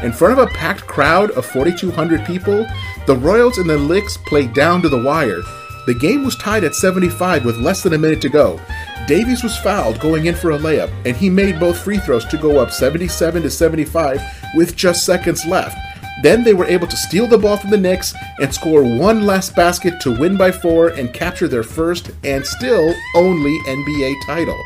In 0.02 0.12
front 0.12 0.38
of 0.38 0.46
a 0.46 0.52
packed 0.52 0.86
crowd 0.86 1.30
of 1.32 1.46
4,200 1.46 2.24
people, 2.24 2.66
the 3.06 3.16
Royals 3.16 3.58
and 3.58 3.68
the 3.68 3.78
Knicks 3.78 4.16
played 4.26 4.54
down 4.54 4.82
to 4.82 4.88
the 4.88 5.02
wire. 5.02 5.40
The 5.86 5.94
game 5.94 6.24
was 6.24 6.36
tied 6.36 6.64
at 6.64 6.74
75 6.74 7.44
with 7.44 7.56
less 7.56 7.82
than 7.82 7.94
a 7.94 7.98
minute 7.98 8.20
to 8.22 8.28
go, 8.28 8.60
Davies 9.08 9.42
was 9.42 9.56
fouled 9.56 10.00
going 10.00 10.26
in 10.26 10.34
for 10.34 10.50
a 10.50 10.58
layup, 10.58 10.92
and 11.06 11.16
he 11.16 11.30
made 11.30 11.58
both 11.58 11.82
free 11.82 11.96
throws 11.96 12.26
to 12.26 12.36
go 12.36 12.58
up 12.58 12.70
77 12.70 13.42
to 13.42 13.48
75 13.48 14.20
with 14.54 14.76
just 14.76 15.06
seconds 15.06 15.46
left. 15.46 15.78
Then 16.22 16.44
they 16.44 16.52
were 16.52 16.66
able 16.66 16.86
to 16.86 16.96
steal 16.96 17.26
the 17.26 17.38
ball 17.38 17.56
from 17.56 17.70
the 17.70 17.78
Knicks 17.78 18.14
and 18.38 18.52
score 18.52 18.82
one 18.82 19.24
last 19.24 19.56
basket 19.56 19.98
to 20.02 20.14
win 20.14 20.36
by 20.36 20.52
four 20.52 20.88
and 20.88 21.14
capture 21.14 21.48
their 21.48 21.62
first 21.62 22.10
and 22.22 22.44
still 22.44 22.94
only 23.14 23.58
NBA 23.60 24.26
title. 24.26 24.62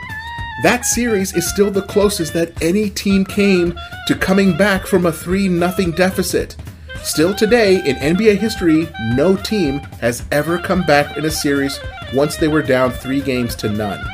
That 0.64 0.86
series 0.86 1.36
is 1.36 1.48
still 1.48 1.70
the 1.70 1.82
closest 1.82 2.32
that 2.32 2.60
any 2.60 2.90
team 2.90 3.24
came 3.24 3.78
to 4.08 4.16
coming 4.16 4.56
back 4.56 4.88
from 4.88 5.06
a 5.06 5.12
3 5.12 5.56
0 5.56 5.92
deficit. 5.92 6.56
Still 7.04 7.32
today, 7.32 7.76
in 7.76 8.16
NBA 8.16 8.38
history, 8.38 8.88
no 9.14 9.36
team 9.36 9.78
has 10.00 10.24
ever 10.32 10.58
come 10.58 10.82
back 10.82 11.16
in 11.16 11.26
a 11.26 11.30
series 11.30 11.78
once 12.12 12.34
they 12.34 12.48
were 12.48 12.62
down 12.62 12.90
three 12.90 13.20
games 13.20 13.54
to 13.56 13.68
none. 13.68 14.04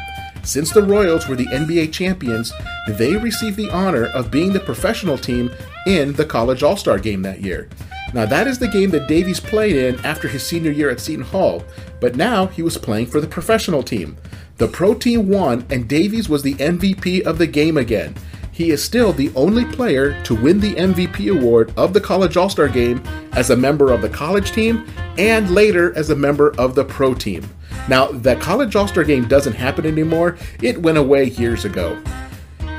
Since 0.48 0.72
the 0.72 0.82
Royals 0.82 1.28
were 1.28 1.36
the 1.36 1.44
NBA 1.44 1.92
champions, 1.92 2.54
they 2.88 3.18
received 3.18 3.58
the 3.58 3.68
honor 3.68 4.06
of 4.06 4.30
being 4.30 4.50
the 4.50 4.58
professional 4.58 5.18
team 5.18 5.50
in 5.86 6.14
the 6.14 6.24
College 6.24 6.62
All 6.62 6.74
Star 6.74 6.98
game 6.98 7.20
that 7.20 7.42
year. 7.42 7.68
Now, 8.14 8.24
that 8.24 8.46
is 8.46 8.58
the 8.58 8.66
game 8.66 8.88
that 8.92 9.08
Davies 9.08 9.40
played 9.40 9.76
in 9.76 10.02
after 10.06 10.26
his 10.26 10.42
senior 10.42 10.70
year 10.70 10.88
at 10.88 11.00
Seton 11.00 11.26
Hall, 11.26 11.62
but 12.00 12.16
now 12.16 12.46
he 12.46 12.62
was 12.62 12.78
playing 12.78 13.08
for 13.08 13.20
the 13.20 13.26
professional 13.26 13.82
team. 13.82 14.16
The 14.56 14.68
pro 14.68 14.94
team 14.94 15.28
won, 15.28 15.66
and 15.68 15.86
Davies 15.86 16.30
was 16.30 16.42
the 16.42 16.54
MVP 16.54 17.26
of 17.26 17.36
the 17.36 17.46
game 17.46 17.76
again. 17.76 18.14
He 18.50 18.70
is 18.70 18.82
still 18.82 19.12
the 19.12 19.30
only 19.36 19.66
player 19.66 20.18
to 20.22 20.34
win 20.34 20.60
the 20.60 20.74
MVP 20.76 21.30
award 21.30 21.74
of 21.76 21.92
the 21.92 22.00
College 22.00 22.38
All 22.38 22.48
Star 22.48 22.68
game 22.68 23.02
as 23.32 23.50
a 23.50 23.56
member 23.56 23.92
of 23.92 24.00
the 24.00 24.08
college 24.08 24.52
team 24.52 24.88
and 25.18 25.50
later 25.50 25.94
as 25.94 26.08
a 26.08 26.16
member 26.16 26.54
of 26.56 26.74
the 26.74 26.86
pro 26.86 27.12
team. 27.12 27.46
Now, 27.88 28.08
the 28.08 28.36
College 28.36 28.76
All 28.76 28.88
Star 28.88 29.04
game 29.04 29.28
doesn't 29.28 29.54
happen 29.54 29.86
anymore, 29.86 30.36
it 30.62 30.80
went 30.80 30.98
away 30.98 31.24
years 31.24 31.64
ago. 31.64 32.00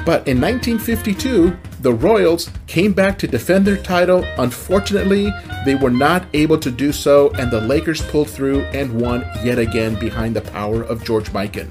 But 0.06 0.28
in 0.28 0.42
1952, 0.42 1.56
the 1.82 1.94
Royals 1.94 2.50
came 2.68 2.94
back 2.94 3.20
to 3.20 3.28
defend 3.28 3.68
their 3.68 3.78
title. 3.78 4.26
Unfortunately, 4.38 5.32
they 5.66 5.76
were 5.76 5.92
not 5.92 6.26
able 6.34 6.58
to 6.58 6.72
do 6.72 6.92
so, 6.92 7.30
and 7.32 7.52
the 7.52 7.62
Lakers 7.62 8.02
pulled 8.02 8.30
through 8.30 8.62
and 8.74 9.00
won 9.00 9.26
yet 9.44 9.60
again 9.60 10.00
behind 10.00 10.36
the 10.36 10.42
power 10.42 10.82
of 10.84 11.04
George 11.04 11.32
Mikan. 11.32 11.70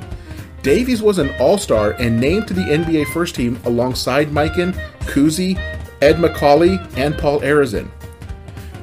Davies 0.63 1.03
was 1.03 1.19
an 1.19 1.35
all 1.41 1.59
star 1.59 1.93
and 1.93 2.21
named 2.21 2.49
to 2.49 2.55
the 2.55 2.63
NBA 2.63 3.13
first 3.13 3.35
team 3.35 3.59
alongside 3.65 4.29
Mikan, 4.29 4.73
Cousy, 5.01 5.57
Ed 6.01 6.17
Macauley, 6.17 6.79
and 6.97 7.17
Paul 7.17 7.41
Arizin. 7.41 7.89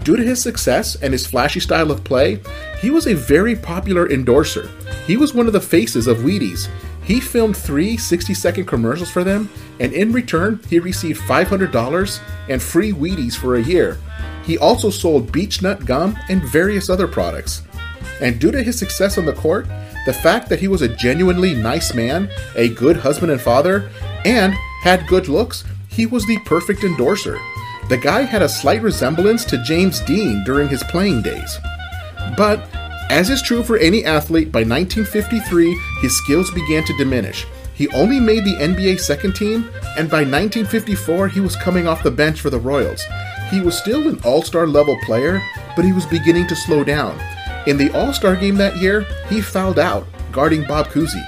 Due 0.06 0.16
to 0.16 0.24
his 0.24 0.42
success 0.42 0.96
and 0.96 1.12
his 1.12 1.28
flashy 1.28 1.60
style 1.60 1.92
of 1.92 2.06
play, 2.06 2.40
he 2.80 2.90
was 2.90 3.08
a 3.08 3.14
very 3.14 3.58
popular 3.58 4.10
endorser. 4.10 4.70
He 5.06 5.18
was 5.18 5.34
one 5.34 5.48
of 5.48 5.54
the 5.54 5.60
faces 5.60 6.08
of 6.08 6.20
Wheaties, 6.20 6.70
he 7.06 7.20
filmed 7.20 7.56
three 7.56 7.98
60 7.98 8.34
second 8.34 8.66
commercials 8.66 9.12
for 9.12 9.24
them, 9.24 9.50
and 9.80 9.94
in 9.94 10.12
return, 10.12 10.60
he 10.68 10.80
received 10.80 11.22
$500 11.22 12.20
and 12.50 12.62
free 12.62 12.92
Wheaties 12.92 13.36
for 13.36 13.56
a 13.56 13.62
year. 13.62 14.00
He 14.44 14.58
also 14.58 14.90
sold 14.90 15.32
beech 15.32 15.62
nut 15.62 15.86
gum 15.86 16.18
and 16.30 16.44
various 16.44 16.90
other 16.90 17.08
products. 17.08 17.62
And 18.22 18.40
due 18.40 18.52
to 18.52 18.64
his 18.64 18.80
success 18.80 19.18
on 19.18 19.26
the 19.26 19.34
court, 19.34 19.68
the 20.08 20.14
fact 20.14 20.50
that 20.50 20.60
he 20.60 20.68
was 20.68 20.82
a 20.82 20.96
genuinely 20.96 21.54
nice 21.54 21.94
man, 21.94 22.30
a 22.56 22.70
good 22.70 22.98
husband 22.98 23.32
and 23.32 23.42
father, 23.42 23.90
and 24.24 24.54
had 24.82 25.08
good 25.08 25.28
looks, 25.28 25.64
he 25.88 26.08
was 26.08 26.26
the 26.26 26.40
perfect 26.40 26.84
endorser. 26.84 27.40
The 27.88 27.98
guy 27.98 28.22
had 28.22 28.42
a 28.42 28.50
slight 28.50 28.82
resemblance 28.82 29.46
to 29.46 29.64
James 29.64 30.00
Dean 30.02 30.44
during 30.44 30.68
his 30.68 30.84
playing 30.84 31.22
days. 31.22 31.60
But 32.36 32.68
as 33.10 33.30
is 33.30 33.42
true 33.42 33.62
for 33.62 33.78
any 33.78 34.04
athlete, 34.04 34.52
by 34.52 34.62
1953 34.62 35.80
his 36.02 36.18
skills 36.18 36.50
began 36.52 36.84
to 36.86 36.98
diminish. 36.98 37.46
He 37.76 37.88
only 37.90 38.20
made 38.20 38.44
the 38.44 38.56
NBA 38.56 39.00
second 39.00 39.36
team, 39.36 39.70
and 39.98 40.10
by 40.10 40.24
1954 40.24 41.28
he 41.28 41.42
was 41.42 41.56
coming 41.56 41.88
off 41.88 42.02
the 42.02 42.10
bench 42.10 42.42
for 42.42 42.50
the 42.50 42.60
Royals. 42.60 43.04
He 43.52 43.62
was 43.62 43.78
still 43.78 44.08
an 44.08 44.20
all 44.24 44.42
star 44.42 44.66
level 44.66 44.98
player, 45.06 45.42
but 45.76 45.86
he 45.86 45.94
was 45.94 46.06
beginning 46.08 46.48
to 46.48 46.56
slow 46.56 46.84
down. 46.84 47.20
In 47.68 47.78
the 47.78 47.92
All 47.98 48.14
Star 48.14 48.36
game 48.36 48.56
that 48.58 48.78
year, 48.78 49.08
he 49.28 49.42
fouled 49.42 49.80
out, 49.80 50.08
guarding 50.32 50.64
Bob 50.66 50.88
Cousy. 50.88 51.24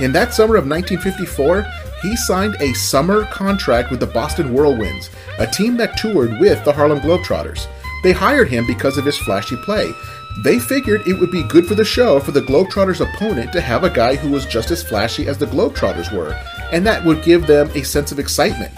In 0.00 0.10
that 0.12 0.32
summer 0.32 0.56
of 0.56 0.66
1954, 0.66 1.66
he 2.06 2.16
signed 2.16 2.56
a 2.60 2.72
summer 2.74 3.24
contract 3.26 3.90
with 3.90 4.00
the 4.00 4.06
Boston 4.06 4.54
Whirlwinds, 4.54 5.10
a 5.38 5.46
team 5.46 5.76
that 5.78 5.96
toured 5.96 6.38
with 6.40 6.64
the 6.64 6.72
Harlem 6.72 7.00
Globetrotters. 7.00 7.66
They 8.02 8.12
hired 8.12 8.48
him 8.48 8.66
because 8.66 8.98
of 8.98 9.04
his 9.04 9.18
flashy 9.18 9.56
play, 9.56 9.92
they 10.38 10.58
figured 10.58 11.06
it 11.06 11.18
would 11.18 11.30
be 11.30 11.42
good 11.44 11.66
for 11.66 11.74
the 11.74 11.84
show 11.84 12.20
for 12.20 12.30
the 12.30 12.42
Globetrotters' 12.42 13.00
opponent 13.00 13.52
to 13.52 13.60
have 13.60 13.84
a 13.84 13.90
guy 13.90 14.16
who 14.16 14.30
was 14.30 14.44
just 14.44 14.70
as 14.70 14.82
flashy 14.82 15.28
as 15.28 15.38
the 15.38 15.46
Globetrotters 15.46 16.12
were, 16.14 16.38
and 16.72 16.86
that 16.86 17.02
would 17.04 17.24
give 17.24 17.46
them 17.46 17.70
a 17.74 17.82
sense 17.82 18.12
of 18.12 18.18
excitement. 18.18 18.72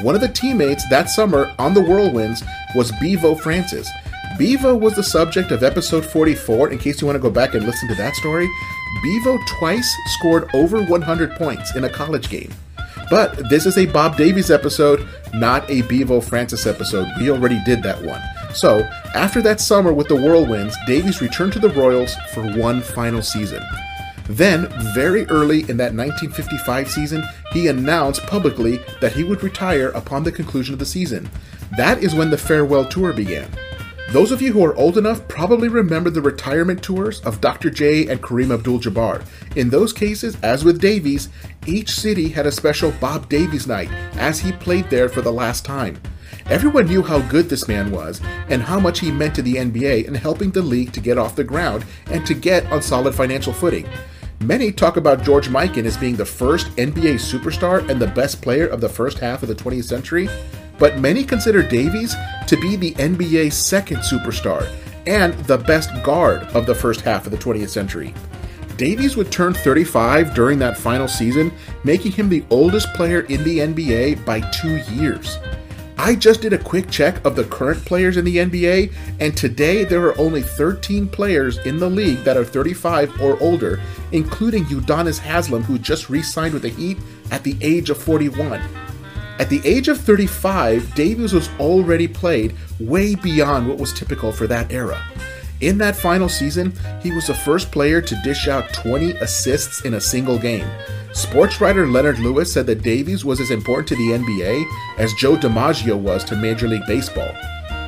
One 0.00 0.14
of 0.14 0.22
the 0.22 0.28
teammates 0.28 0.88
that 0.88 1.10
summer 1.10 1.52
on 1.58 1.74
the 1.74 1.82
Whirlwinds 1.82 2.42
was 2.74 2.90
Bevo 3.00 3.34
Francis. 3.34 3.88
Bevo 4.38 4.74
was 4.74 4.94
the 4.94 5.02
subject 5.02 5.50
of 5.50 5.62
episode 5.62 6.06
44, 6.06 6.70
in 6.70 6.78
case 6.78 7.00
you 7.00 7.06
want 7.06 7.16
to 7.16 7.22
go 7.22 7.30
back 7.30 7.54
and 7.54 7.66
listen 7.66 7.88
to 7.88 7.94
that 7.96 8.16
story. 8.16 8.48
Bevo 9.02 9.38
twice 9.46 9.94
scored 10.18 10.48
over 10.54 10.82
100 10.82 11.32
points 11.32 11.76
in 11.76 11.84
a 11.84 11.90
college 11.90 12.30
game. 12.30 12.50
But 13.10 13.48
this 13.48 13.66
is 13.66 13.78
a 13.78 13.86
Bob 13.86 14.16
Davies 14.16 14.50
episode, 14.50 15.06
not 15.32 15.68
a 15.70 15.82
Bevo 15.82 16.20
Francis 16.20 16.66
episode. 16.66 17.06
We 17.18 17.30
already 17.30 17.62
did 17.64 17.82
that 17.82 18.02
one. 18.02 18.20
So, 18.54 18.80
after 19.14 19.42
that 19.42 19.60
summer 19.60 19.92
with 19.92 20.08
the 20.08 20.14
Whirlwinds, 20.14 20.74
Davies 20.86 21.20
returned 21.20 21.52
to 21.54 21.58
the 21.58 21.70
Royals 21.70 22.14
for 22.32 22.42
one 22.56 22.80
final 22.80 23.22
season. 23.22 23.62
Then, 24.28 24.68
very 24.94 25.26
early 25.26 25.60
in 25.60 25.76
that 25.76 25.94
1955 25.94 26.90
season, 26.90 27.24
he 27.52 27.68
announced 27.68 28.26
publicly 28.26 28.80
that 29.00 29.12
he 29.12 29.24
would 29.24 29.42
retire 29.42 29.88
upon 29.88 30.22
the 30.22 30.32
conclusion 30.32 30.72
of 30.72 30.78
the 30.78 30.86
season. 30.86 31.28
That 31.76 32.02
is 32.02 32.14
when 32.14 32.30
the 32.30 32.38
farewell 32.38 32.86
tour 32.86 33.12
began. 33.12 33.48
Those 34.10 34.30
of 34.30 34.40
you 34.40 34.52
who 34.52 34.64
are 34.64 34.76
old 34.76 34.96
enough 34.96 35.26
probably 35.28 35.68
remember 35.68 36.08
the 36.08 36.22
retirement 36.22 36.82
tours 36.82 37.20
of 37.22 37.40
Dr. 37.40 37.68
J 37.68 38.06
and 38.06 38.22
Kareem 38.22 38.54
Abdul 38.54 38.78
Jabbar. 38.78 39.24
In 39.56 39.70
those 39.70 39.92
cases, 39.92 40.36
as 40.42 40.64
with 40.64 40.80
Davies, 40.80 41.28
each 41.66 41.90
city 41.90 42.28
had 42.28 42.46
a 42.46 42.52
special 42.52 42.90
Bob 42.92 43.28
Davies 43.28 43.66
night 43.66 43.90
as 44.16 44.40
he 44.40 44.50
played 44.50 44.90
there 44.90 45.08
for 45.08 45.20
the 45.20 45.32
last 45.32 45.64
time. 45.64 46.00
Everyone 46.46 46.86
knew 46.86 47.02
how 47.02 47.20
good 47.28 47.48
this 47.48 47.68
man 47.68 47.90
was 47.90 48.20
and 48.48 48.60
how 48.60 48.80
much 48.80 49.00
he 49.00 49.12
meant 49.12 49.34
to 49.36 49.42
the 49.42 49.54
NBA 49.54 50.06
in 50.06 50.14
helping 50.14 50.50
the 50.50 50.60
league 50.60 50.92
to 50.92 51.00
get 51.00 51.18
off 51.18 51.36
the 51.36 51.44
ground 51.44 51.84
and 52.06 52.26
to 52.26 52.34
get 52.34 52.70
on 52.72 52.82
solid 52.82 53.14
financial 53.14 53.52
footing. 53.52 53.88
Many 54.40 54.72
talk 54.72 54.96
about 54.96 55.22
George 55.22 55.48
Mikan 55.48 55.84
as 55.84 55.96
being 55.96 56.16
the 56.16 56.26
first 56.26 56.66
NBA 56.76 57.14
superstar 57.14 57.88
and 57.88 58.00
the 58.00 58.08
best 58.08 58.42
player 58.42 58.66
of 58.66 58.80
the 58.80 58.88
first 58.88 59.18
half 59.18 59.42
of 59.42 59.48
the 59.48 59.54
20th 59.54 59.84
century, 59.84 60.28
but 60.78 60.98
many 60.98 61.24
consider 61.24 61.62
Davies 61.62 62.14
to 62.48 62.56
be 62.56 62.76
the 62.76 62.92
NBA's 62.94 63.54
second 63.54 63.98
superstar 63.98 64.68
and 65.06 65.32
the 65.44 65.58
best 65.58 65.90
guard 66.02 66.42
of 66.54 66.66
the 66.66 66.74
first 66.74 67.02
half 67.02 67.24
of 67.24 67.30
the 67.30 67.38
20th 67.38 67.68
century. 67.68 68.12
Davies 68.76 69.16
would 69.16 69.30
turn 69.30 69.54
35 69.54 70.34
during 70.34 70.58
that 70.58 70.76
final 70.76 71.06
season, 71.06 71.52
making 71.84 72.12
him 72.12 72.28
the 72.28 72.44
oldest 72.50 72.92
player 72.94 73.20
in 73.22 73.44
the 73.44 73.58
NBA 73.58 74.24
by 74.24 74.40
two 74.50 74.76
years. 74.94 75.38
I 75.96 76.16
just 76.16 76.42
did 76.42 76.52
a 76.52 76.58
quick 76.58 76.90
check 76.90 77.24
of 77.24 77.36
the 77.36 77.44
current 77.44 77.84
players 77.84 78.16
in 78.16 78.24
the 78.24 78.38
NBA, 78.38 78.92
and 79.20 79.36
today 79.36 79.84
there 79.84 80.04
are 80.04 80.18
only 80.18 80.42
13 80.42 81.08
players 81.08 81.58
in 81.58 81.78
the 81.78 81.88
league 81.88 82.24
that 82.24 82.36
are 82.36 82.44
35 82.44 83.22
or 83.22 83.40
older, 83.40 83.80
including 84.10 84.64
Udonis 84.64 85.20
Haslem, 85.20 85.62
who 85.62 85.78
just 85.78 86.10
re 86.10 86.20
signed 86.20 86.52
with 86.52 86.62
the 86.62 86.68
Heat 86.68 86.98
at 87.30 87.44
the 87.44 87.56
age 87.60 87.90
of 87.90 87.98
41. 87.98 88.60
At 89.38 89.48
the 89.50 89.60
age 89.64 89.86
of 89.86 90.00
35, 90.00 90.94
Davies 90.94 91.32
was 91.32 91.48
already 91.60 92.08
played 92.08 92.54
way 92.80 93.14
beyond 93.14 93.68
what 93.68 93.78
was 93.78 93.92
typical 93.92 94.32
for 94.32 94.48
that 94.48 94.72
era. 94.72 95.00
In 95.60 95.78
that 95.78 95.96
final 95.96 96.28
season, 96.28 96.72
he 97.00 97.12
was 97.12 97.28
the 97.28 97.34
first 97.34 97.70
player 97.70 98.00
to 98.00 98.22
dish 98.22 98.48
out 98.48 98.72
20 98.72 99.12
assists 99.12 99.82
in 99.82 99.94
a 99.94 100.00
single 100.00 100.38
game. 100.38 100.68
Sports 101.12 101.60
writer 101.60 101.86
Leonard 101.86 102.18
Lewis 102.18 102.52
said 102.52 102.66
that 102.66 102.82
Davies 102.82 103.24
was 103.24 103.40
as 103.40 103.52
important 103.52 103.86
to 103.88 103.96
the 103.96 104.18
NBA 104.18 104.64
as 104.98 105.14
Joe 105.14 105.36
DiMaggio 105.36 105.96
was 105.96 106.24
to 106.24 106.36
Major 106.36 106.66
League 106.66 106.86
Baseball. 106.88 107.30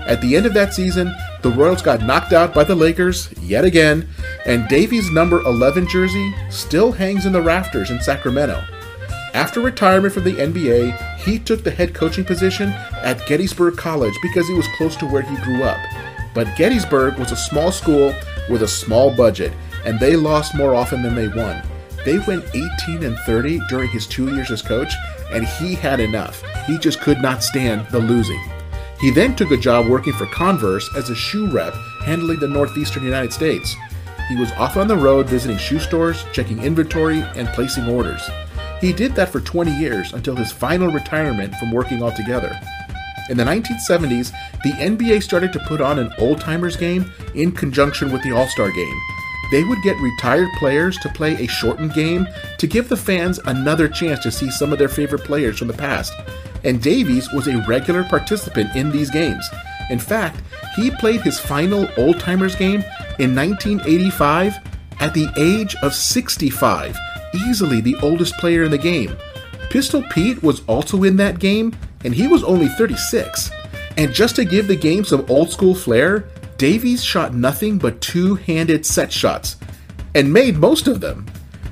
At 0.06 0.20
the 0.20 0.36
end 0.36 0.46
of 0.46 0.54
that 0.54 0.72
season, 0.72 1.12
the 1.42 1.50
Royals 1.50 1.82
got 1.82 2.02
knocked 2.02 2.32
out 2.32 2.54
by 2.54 2.62
the 2.62 2.76
Lakers 2.76 3.28
yet 3.42 3.64
again, 3.64 4.08
and 4.44 4.68
Davies' 4.68 5.10
number 5.10 5.40
11 5.40 5.88
jersey 5.88 6.32
still 6.48 6.92
hangs 6.92 7.26
in 7.26 7.32
the 7.32 7.42
rafters 7.42 7.90
in 7.90 8.00
Sacramento. 8.00 8.64
After 9.34 9.60
retirement 9.60 10.14
from 10.14 10.22
the 10.22 10.32
NBA, 10.32 11.18
he 11.18 11.40
took 11.40 11.64
the 11.64 11.72
head 11.72 11.92
coaching 11.92 12.24
position 12.24 12.68
at 13.02 13.26
Gettysburg 13.26 13.76
College 13.76 14.14
because 14.22 14.46
he 14.46 14.54
was 14.54 14.68
close 14.76 14.94
to 14.96 15.06
where 15.06 15.22
he 15.22 15.36
grew 15.42 15.64
up. 15.64 15.78
But 16.36 16.54
Gettysburg 16.54 17.18
was 17.18 17.32
a 17.32 17.36
small 17.36 17.72
school 17.72 18.14
with 18.50 18.62
a 18.62 18.68
small 18.68 19.10
budget, 19.10 19.54
and 19.86 19.98
they 19.98 20.16
lost 20.16 20.54
more 20.54 20.74
often 20.74 21.02
than 21.02 21.14
they 21.14 21.28
won. 21.28 21.62
They 22.04 22.18
went 22.18 22.44
18 22.54 23.04
and 23.04 23.18
30 23.20 23.58
during 23.70 23.88
his 23.88 24.06
two 24.06 24.34
years 24.34 24.50
as 24.50 24.60
coach, 24.60 24.92
and 25.32 25.46
he 25.46 25.74
had 25.74 25.98
enough. 25.98 26.42
He 26.66 26.76
just 26.76 27.00
could 27.00 27.22
not 27.22 27.42
stand 27.42 27.86
the 27.88 28.00
losing. 28.00 28.42
He 29.00 29.10
then 29.10 29.34
took 29.34 29.50
a 29.50 29.56
job 29.56 29.86
working 29.86 30.12
for 30.12 30.26
Converse 30.26 30.86
as 30.94 31.08
a 31.08 31.14
shoe 31.14 31.50
rep, 31.50 31.72
handling 32.04 32.40
the 32.40 32.48
northeastern 32.48 33.04
United 33.04 33.32
States. 33.32 33.74
He 34.28 34.36
was 34.36 34.52
off 34.52 34.76
on 34.76 34.88
the 34.88 34.96
road 34.96 35.30
visiting 35.30 35.56
shoe 35.56 35.78
stores, 35.78 36.22
checking 36.34 36.62
inventory, 36.62 37.22
and 37.34 37.48
placing 37.48 37.88
orders. 37.88 38.28
He 38.78 38.92
did 38.92 39.14
that 39.14 39.30
for 39.30 39.40
20 39.40 39.70
years 39.70 40.12
until 40.12 40.36
his 40.36 40.52
final 40.52 40.92
retirement 40.92 41.54
from 41.54 41.72
working 41.72 42.02
altogether. 42.02 42.60
In 43.28 43.36
the 43.36 43.44
1970s, 43.44 44.32
the 44.62 44.72
NBA 44.72 45.22
started 45.22 45.52
to 45.52 45.58
put 45.60 45.80
on 45.80 45.98
an 45.98 46.12
old 46.18 46.40
timers 46.40 46.76
game 46.76 47.10
in 47.34 47.52
conjunction 47.52 48.12
with 48.12 48.22
the 48.22 48.32
All 48.32 48.46
Star 48.48 48.70
game 48.70 49.00
they 49.50 49.64
would 49.64 49.82
get 49.82 50.00
retired 50.00 50.48
players 50.58 50.98
to 50.98 51.08
play 51.08 51.34
a 51.34 51.46
shortened 51.46 51.94
game 51.94 52.26
to 52.58 52.66
give 52.66 52.88
the 52.88 52.96
fans 52.96 53.38
another 53.46 53.88
chance 53.88 54.20
to 54.22 54.30
see 54.30 54.50
some 54.50 54.72
of 54.72 54.78
their 54.78 54.88
favorite 54.88 55.24
players 55.24 55.58
from 55.58 55.68
the 55.68 55.74
past. 55.74 56.12
And 56.64 56.82
Davies 56.82 57.32
was 57.32 57.46
a 57.46 57.64
regular 57.66 58.04
participant 58.04 58.74
in 58.74 58.90
these 58.90 59.10
games. 59.10 59.48
In 59.90 60.00
fact, 60.00 60.40
he 60.74 60.90
played 60.90 61.22
his 61.22 61.38
final 61.38 61.88
old 61.96 62.18
timers 62.18 62.56
game 62.56 62.82
in 63.18 63.34
1985 63.34 64.54
at 64.98 65.14
the 65.14 65.28
age 65.36 65.76
of 65.82 65.94
65, 65.94 66.96
easily 67.46 67.80
the 67.80 67.96
oldest 68.02 68.34
player 68.38 68.64
in 68.64 68.70
the 68.70 68.78
game. 68.78 69.16
Pistol 69.70 70.02
Pete 70.10 70.42
was 70.42 70.64
also 70.66 71.04
in 71.04 71.16
that 71.16 71.38
game, 71.38 71.76
and 72.06 72.14
he 72.14 72.28
was 72.28 72.44
only 72.44 72.68
36. 72.68 73.50
And 73.98 74.14
just 74.14 74.36
to 74.36 74.44
give 74.44 74.68
the 74.68 74.76
game 74.76 75.04
some 75.04 75.26
old 75.28 75.50
school 75.50 75.74
flair, 75.74 76.28
Davies 76.56 77.04
shot 77.04 77.34
nothing 77.34 77.76
but 77.76 78.00
two 78.00 78.36
handed 78.36 78.86
set 78.86 79.12
shots, 79.12 79.56
and 80.14 80.32
made 80.32 80.56
most 80.56 80.86
of 80.86 81.00
them. 81.00 81.26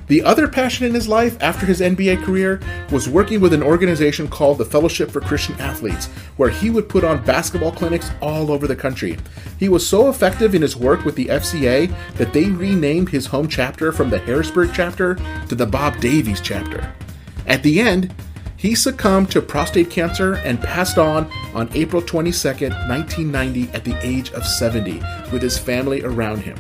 The 0.09 0.23
other 0.23 0.47
passion 0.47 0.87
in 0.87 0.93
his 0.93 1.09
life 1.09 1.39
after 1.41 1.65
his 1.65 1.81
NBA 1.81 2.23
career 2.25 2.61
was 2.91 3.09
working 3.09 3.41
with 3.41 3.55
an 3.55 3.63
organization 3.63 4.29
called 4.29 4.59
the 4.59 4.65
Fellowship 4.65 5.11
for 5.11 5.21
Christian 5.21 5.55
Athletes, 5.59 6.07
where 6.37 6.51
he 6.51 6.69
would 6.69 6.91
put 6.91 7.05
on 7.05 7.25
basketball 7.25 7.73
clinics 7.73 8.11
all 8.21 8.53
over 8.53 8.67
the 8.67 8.77
country. 8.77 9.17
He 9.59 9.71
was 9.71 9.89
so 9.89 10.11
effective 10.11 10.55
in 10.55 10.61
his 10.61 10.77
work 10.77 11.05
with 11.05 11.15
the 11.15 11.27
FCA 11.27 11.95
that 12.17 12.35
they 12.35 12.51
renamed 12.51 13.09
his 13.09 13.27
home 13.27 13.49
chapter 13.49 13.93
from 13.93 14.11
the 14.11 14.19
Harrisburg 14.19 14.73
chapter 14.75 15.15
to 15.49 15.55
the 15.55 15.67
Bob 15.67 15.99
Davies 16.01 16.43
chapter. 16.43 16.93
At 17.47 17.63
the 17.63 17.81
end, 17.81 18.13
he 18.65 18.75
succumbed 18.75 19.31
to 19.31 19.43
prostate 19.43 19.91
cancer 19.91 20.37
and 20.37 20.59
passed 20.59 20.97
on 20.97 21.31
on 21.53 21.69
April 21.75 22.01
22, 22.01 22.49
1990, 22.49 23.69
at 23.75 23.85
the 23.85 23.95
age 24.01 24.33
of 24.33 24.47
70, 24.47 25.03
with 25.31 25.43
his 25.43 25.59
family 25.59 26.03
around 26.03 26.39
him. 26.39 26.57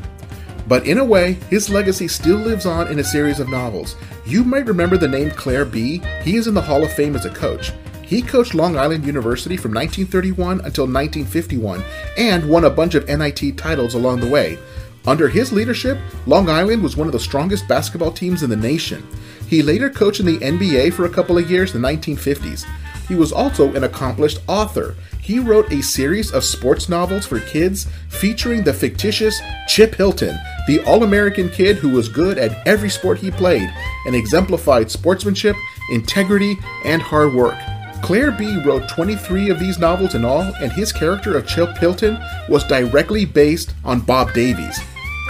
But 0.68 0.86
in 0.86 0.98
a 0.98 1.04
way, 1.04 1.38
his 1.48 1.70
legacy 1.70 2.06
still 2.08 2.36
lives 2.36 2.66
on 2.66 2.88
in 2.88 2.98
a 2.98 3.04
series 3.04 3.40
of 3.40 3.48
novels. 3.48 3.96
You 4.26 4.44
might 4.44 4.66
remember 4.66 4.98
the 4.98 5.08
name 5.08 5.30
Clair 5.30 5.64
Bee. 5.64 6.02
He 6.22 6.36
is 6.36 6.46
in 6.46 6.52
the 6.52 6.60
Hall 6.60 6.84
of 6.84 6.92
Fame 6.92 7.16
as 7.16 7.24
a 7.24 7.30
coach. 7.30 7.72
He 8.02 8.20
coached 8.20 8.52
Long 8.52 8.76
Island 8.76 9.06
University 9.06 9.56
from 9.56 9.72
1931 9.72 10.60
until 10.60 10.84
1951 10.84 11.82
and 12.18 12.50
won 12.50 12.66
a 12.66 12.70
bunch 12.70 12.94
of 12.94 13.08
NIT 13.08 13.56
titles 13.56 13.94
along 13.94 14.20
the 14.20 14.28
way. 14.28 14.58
Under 15.06 15.28
his 15.28 15.52
leadership, 15.52 15.96
Long 16.26 16.50
Island 16.50 16.82
was 16.82 16.98
one 16.98 17.08
of 17.08 17.12
the 17.14 17.18
strongest 17.18 17.66
basketball 17.66 18.12
teams 18.12 18.42
in 18.42 18.50
the 18.50 18.56
nation. 18.56 19.06
He 19.48 19.62
later 19.62 19.90
coached 19.90 20.20
in 20.20 20.26
the 20.26 20.38
NBA 20.38 20.92
for 20.92 21.04
a 21.04 21.10
couple 21.10 21.38
of 21.38 21.50
years 21.50 21.74
in 21.74 21.82
the 21.82 21.88
1950s. 21.88 22.64
He 23.08 23.14
was 23.14 23.32
also 23.32 23.74
an 23.74 23.84
accomplished 23.84 24.40
author. 24.48 24.94
He 25.20 25.38
wrote 25.38 25.72
a 25.72 25.82
series 25.82 26.32
of 26.32 26.44
sports 26.44 26.88
novels 26.88 27.26
for 27.26 27.40
kids 27.40 27.86
featuring 28.08 28.62
the 28.62 28.72
fictitious 28.72 29.40
Chip 29.68 29.94
Hilton, 29.94 30.38
the 30.66 30.80
All 30.84 31.04
American 31.04 31.50
kid 31.50 31.76
who 31.76 31.90
was 31.90 32.08
good 32.08 32.38
at 32.38 32.66
every 32.66 32.88
sport 32.90 33.18
he 33.18 33.30
played 33.30 33.72
and 34.06 34.14
exemplified 34.14 34.90
sportsmanship, 34.90 35.56
integrity, 35.90 36.56
and 36.84 37.02
hard 37.02 37.34
work. 37.34 37.58
Clair 38.02 38.30
Bee. 38.30 38.62
wrote 38.62 38.86
23 38.90 39.48
of 39.48 39.58
these 39.58 39.78
novels 39.78 40.14
in 40.14 40.26
all, 40.26 40.42
and 40.60 40.70
his 40.70 40.92
character 40.92 41.38
of 41.38 41.46
Chip 41.46 41.78
Hilton 41.78 42.18
was 42.50 42.62
directly 42.64 43.24
based 43.24 43.74
on 43.82 44.00
Bob 44.00 44.34
Davies. 44.34 44.78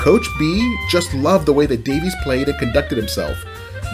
Coach 0.00 0.26
Bee 0.40 0.76
just 0.90 1.14
loved 1.14 1.46
the 1.46 1.52
way 1.52 1.66
that 1.66 1.84
Davies 1.84 2.16
played 2.24 2.48
and 2.48 2.58
conducted 2.58 2.98
himself. 2.98 3.38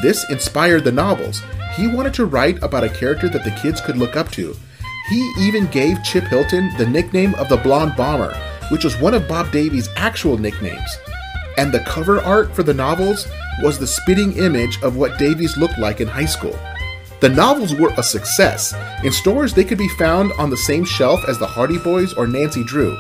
This 0.03 0.29
inspired 0.31 0.85
the 0.85 0.93
novels. 0.93 1.43
He 1.75 1.87
wanted 1.87 2.15
to 2.15 2.27
write 2.27 2.63
about 2.63 2.85
a 2.85 2.89
character 2.89 3.29
that 3.29 3.45
the 3.45 3.59
kids 3.63 3.81
could 3.81 3.97
look 3.97 4.17
up 4.17 4.31
to. 4.33 4.57
He 5.09 5.33
even 5.39 5.67
gave 5.67 6.03
Chip 6.03 6.25
Hilton 6.25 6.71
the 6.79 6.87
nickname 6.87 7.35
of 7.35 7.49
the 7.49 7.57
Blonde 7.57 7.97
Bomber, 7.97 8.35
which 8.71 8.85
was 8.85 8.99
one 9.01 9.15
of 9.15 9.29
Bob 9.29 9.51
Davies' 9.51 9.89
actual 9.97 10.39
nicknames. 10.39 10.97
And 11.59 11.73
the 11.73 11.81
cover 11.81 12.21
art 12.23 12.55
for 12.55 12.63
the 12.63 12.75
novels 12.75 13.27
was 13.63 13.79
the 13.79 13.87
spitting 13.87 14.37
image 14.39 14.81
of 14.83 14.97
what 14.97 15.19
Davies 15.19 15.57
looked 15.57 15.79
like 15.79 16.01
in 16.01 16.09
high 16.09 16.27
school. 16.27 16.59
The 17.21 17.29
novels 17.29 17.75
were 17.75 17.93
a 17.99 18.03
success. 18.03 18.75
In 19.05 19.13
stores, 19.13 19.53
they 19.53 19.65
could 19.65 19.77
be 19.77 19.89
found 19.99 20.33
on 20.39 20.49
the 20.49 20.57
same 20.57 20.85
shelf 20.85 21.21
as 21.29 21.39
the 21.39 21.47
Hardy 21.47 21.79
Boys 21.79 22.15
or 22.15 22.27
Nancy 22.27 22.65
Drew. 22.65 22.97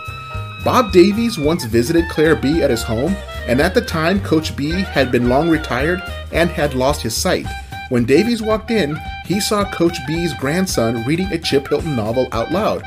Bob 0.62 0.92
Davies 0.92 1.38
once 1.38 1.64
visited 1.64 2.10
Clair 2.10 2.36
Bee 2.36 2.62
at 2.62 2.68
his 2.68 2.82
home, 2.82 3.16
and 3.46 3.60
at 3.60 3.74
the 3.74 3.80
time, 3.80 4.20
Coach 4.20 4.56
Bee 4.56 4.82
had 4.82 5.10
been 5.10 5.28
long 5.28 5.48
retired 5.48 6.02
and 6.32 6.50
had 6.50 6.74
lost 6.74 7.02
his 7.02 7.16
sight. 7.16 7.46
When 7.88 8.04
Davies 8.04 8.42
walked 8.42 8.70
in, 8.70 8.96
he 9.26 9.40
saw 9.40 9.70
Coach 9.72 9.96
Bee's 10.06 10.32
grandson 10.34 11.04
reading 11.04 11.26
a 11.32 11.38
Chip 11.38 11.68
Hilton 11.68 11.96
novel 11.96 12.28
out 12.32 12.52
loud. 12.52 12.82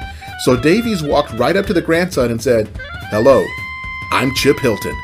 So 0.46 0.56
Davies 0.56 1.04
walked 1.04 1.34
right 1.34 1.56
up 1.56 1.66
to 1.68 1.74
the 1.74 1.82
grandson 1.82 2.32
and 2.32 2.42
said, 2.42 2.70
Hello, 3.10 3.44
I'm 4.12 4.34
Chip 4.36 4.60
Hilton. 4.60 4.98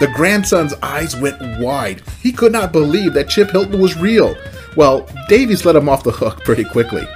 The 0.00 0.08
grandson's 0.08 0.74
eyes 0.82 1.16
went 1.16 1.40
wide. 1.60 2.02
He 2.20 2.32
could 2.32 2.52
not 2.52 2.72
believe 2.72 3.14
that 3.14 3.28
Chip 3.28 3.50
Hilton 3.50 3.80
was 3.80 3.96
real. 3.96 4.34
Well, 4.76 5.08
Davies 5.28 5.64
let 5.64 5.76
him 5.76 5.88
off 5.88 6.04
the 6.04 6.10
hook 6.10 6.44
pretty 6.44 6.64
quickly. 6.64 7.06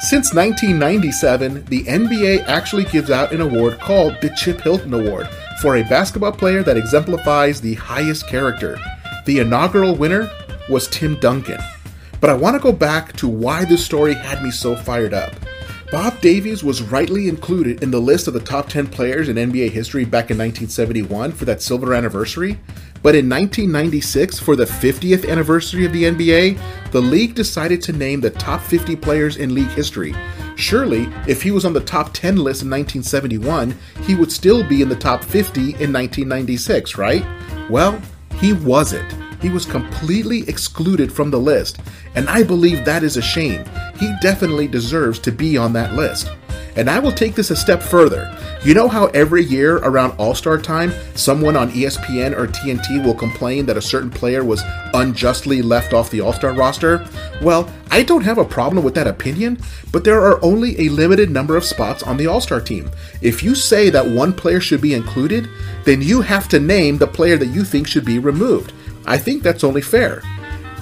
Since 0.00 0.34
1997, 0.34 1.66
the 1.66 1.84
NBA 1.84 2.46
actually 2.48 2.84
gives 2.86 3.10
out 3.10 3.32
an 3.32 3.40
award 3.40 3.78
called 3.78 4.16
the 4.20 4.30
Chip 4.30 4.60
Hilton 4.60 4.92
Award 4.94 5.28
for 5.62 5.76
a 5.76 5.84
basketball 5.84 6.32
player 6.32 6.64
that 6.64 6.76
exemplifies 6.76 7.60
the 7.60 7.74
highest 7.74 8.26
character. 8.26 8.76
The 9.26 9.38
inaugural 9.38 9.94
winner 9.94 10.28
was 10.68 10.88
Tim 10.88 11.14
Duncan. 11.20 11.60
But 12.20 12.30
I 12.30 12.34
want 12.34 12.56
to 12.56 12.60
go 12.60 12.72
back 12.72 13.12
to 13.18 13.28
why 13.28 13.64
this 13.64 13.84
story 13.84 14.14
had 14.14 14.42
me 14.42 14.50
so 14.50 14.74
fired 14.74 15.14
up. 15.14 15.32
Bob 15.92 16.20
Davies 16.20 16.64
was 16.64 16.82
rightly 16.82 17.28
included 17.28 17.80
in 17.80 17.92
the 17.92 18.00
list 18.00 18.26
of 18.26 18.34
the 18.34 18.40
top 18.40 18.68
10 18.70 18.88
players 18.88 19.28
in 19.28 19.36
NBA 19.36 19.70
history 19.70 20.04
back 20.04 20.32
in 20.32 20.38
1971 20.38 21.30
for 21.30 21.44
that 21.44 21.62
silver 21.62 21.94
anniversary. 21.94 22.58
But 23.00 23.14
in 23.14 23.28
1996, 23.28 24.40
for 24.40 24.56
the 24.56 24.64
50th 24.64 25.30
anniversary 25.30 25.86
of 25.86 25.92
the 25.92 26.04
NBA, 26.04 26.58
the 26.90 27.00
league 27.00 27.36
decided 27.36 27.80
to 27.82 27.92
name 27.92 28.20
the 28.20 28.30
top 28.30 28.62
50 28.62 28.96
players 28.96 29.36
in 29.36 29.54
league 29.54 29.70
history. 29.70 30.12
Surely, 30.56 31.08
if 31.26 31.42
he 31.42 31.50
was 31.50 31.64
on 31.64 31.72
the 31.72 31.80
top 31.80 32.12
10 32.12 32.36
list 32.36 32.62
in 32.62 32.70
1971, 32.70 33.76
he 34.02 34.14
would 34.14 34.30
still 34.30 34.66
be 34.66 34.82
in 34.82 34.88
the 34.88 34.96
top 34.96 35.24
50 35.24 35.60
in 35.60 35.92
1996, 35.92 36.96
right? 36.98 37.24
Well, 37.70 38.00
he 38.36 38.52
wasn't. 38.52 39.12
He 39.40 39.48
was 39.48 39.66
completely 39.66 40.48
excluded 40.48 41.12
from 41.12 41.30
the 41.30 41.38
list, 41.38 41.80
and 42.14 42.28
I 42.28 42.42
believe 42.42 42.84
that 42.84 43.02
is 43.02 43.16
a 43.16 43.22
shame. 43.22 43.64
He 43.98 44.12
definitely 44.20 44.68
deserves 44.68 45.18
to 45.20 45.32
be 45.32 45.56
on 45.56 45.72
that 45.72 45.94
list. 45.94 46.30
And 46.76 46.88
I 46.88 46.98
will 46.98 47.12
take 47.12 47.34
this 47.34 47.50
a 47.50 47.56
step 47.56 47.82
further. 47.82 48.34
You 48.64 48.74
know 48.74 48.88
how 48.88 49.06
every 49.06 49.44
year 49.44 49.78
around 49.78 50.12
All 50.18 50.34
Star 50.34 50.58
time, 50.58 50.92
someone 51.14 51.56
on 51.56 51.70
ESPN 51.72 52.36
or 52.36 52.46
TNT 52.46 53.04
will 53.04 53.14
complain 53.14 53.66
that 53.66 53.76
a 53.76 53.82
certain 53.82 54.10
player 54.10 54.44
was 54.44 54.62
unjustly 54.94 55.62
left 55.62 55.92
off 55.92 56.10
the 56.10 56.20
All 56.20 56.32
Star 56.32 56.52
roster? 56.52 57.06
Well, 57.42 57.70
I 57.90 58.02
don't 58.02 58.24
have 58.24 58.38
a 58.38 58.44
problem 58.44 58.84
with 58.84 58.94
that 58.94 59.06
opinion, 59.06 59.58
but 59.90 60.04
there 60.04 60.20
are 60.20 60.42
only 60.42 60.80
a 60.80 60.88
limited 60.88 61.30
number 61.30 61.56
of 61.56 61.64
spots 61.64 62.02
on 62.02 62.16
the 62.16 62.26
All 62.26 62.40
Star 62.40 62.60
team. 62.60 62.90
If 63.20 63.42
you 63.42 63.54
say 63.54 63.90
that 63.90 64.06
one 64.06 64.32
player 64.32 64.60
should 64.60 64.80
be 64.80 64.94
included, 64.94 65.48
then 65.84 66.00
you 66.00 66.22
have 66.22 66.48
to 66.48 66.60
name 66.60 66.98
the 66.98 67.06
player 67.06 67.36
that 67.36 67.46
you 67.46 67.64
think 67.64 67.86
should 67.86 68.04
be 68.04 68.18
removed. 68.18 68.72
I 69.04 69.18
think 69.18 69.42
that's 69.42 69.64
only 69.64 69.82
fair. 69.82 70.22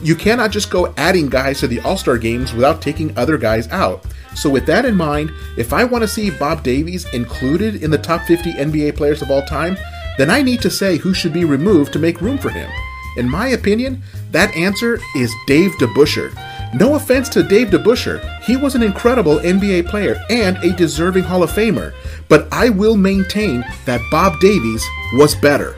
You 0.03 0.15
cannot 0.17 0.51
just 0.51 0.71
go 0.71 0.95
adding 0.97 1.29
guys 1.29 1.61
to 1.61 1.67
the 1.67 1.81
All 1.81 1.97
Star 1.97 2.17
games 2.17 2.53
without 2.53 2.81
taking 2.81 3.17
other 3.17 3.37
guys 3.37 3.69
out. 3.69 4.05
So, 4.35 4.49
with 4.49 4.65
that 4.67 4.85
in 4.85 4.95
mind, 4.95 5.33
if 5.59 5.73
I 5.73 5.85
want 5.85 6.03
to 6.03 6.09
see 6.09 6.31
Bob 6.31 6.63
Davies 6.63 7.13
included 7.13 7.83
in 7.83 7.91
the 7.91 7.99
top 7.99 8.23
50 8.23 8.53
NBA 8.53 8.97
players 8.97 9.23
of 9.23 9.31
all 9.31 9.43
time, 9.43 9.77
then 10.19 10.31
I 10.31 10.43
need 10.43 10.63
to 10.63 10.71
say 10.71 10.97
who 10.97 11.13
should 11.13 11.33
be 11.33 11.45
removed 11.45 11.93
to 11.93 11.99
make 11.99 12.21
room 12.21 12.39
for 12.39 12.51
him. 12.51 12.71
In 13.17 13.29
my 13.29 13.49
opinion, 13.49 14.03
that 14.31 14.55
answer 14.57 15.01
is 15.17 15.35
Dave 15.47 15.73
DeBusschere. 15.73 16.33
No 16.73 16.95
offense 16.95 17.29
to 17.31 17.43
Dave 17.43 17.69
DeBusschere, 17.69 18.43
he 18.43 18.57
was 18.57 18.77
an 18.77 18.83
incredible 18.83 19.39
NBA 19.39 19.89
player 19.89 20.17
and 20.31 20.57
a 20.59 20.73
deserving 20.77 21.25
Hall 21.25 21.43
of 21.43 21.51
Famer, 21.51 21.93
but 22.29 22.47
I 22.53 22.69
will 22.69 22.97
maintain 22.97 23.65
that 23.87 24.01
Bob 24.13 24.39
Davies 24.39 24.87
was 25.15 25.35
better. 25.35 25.77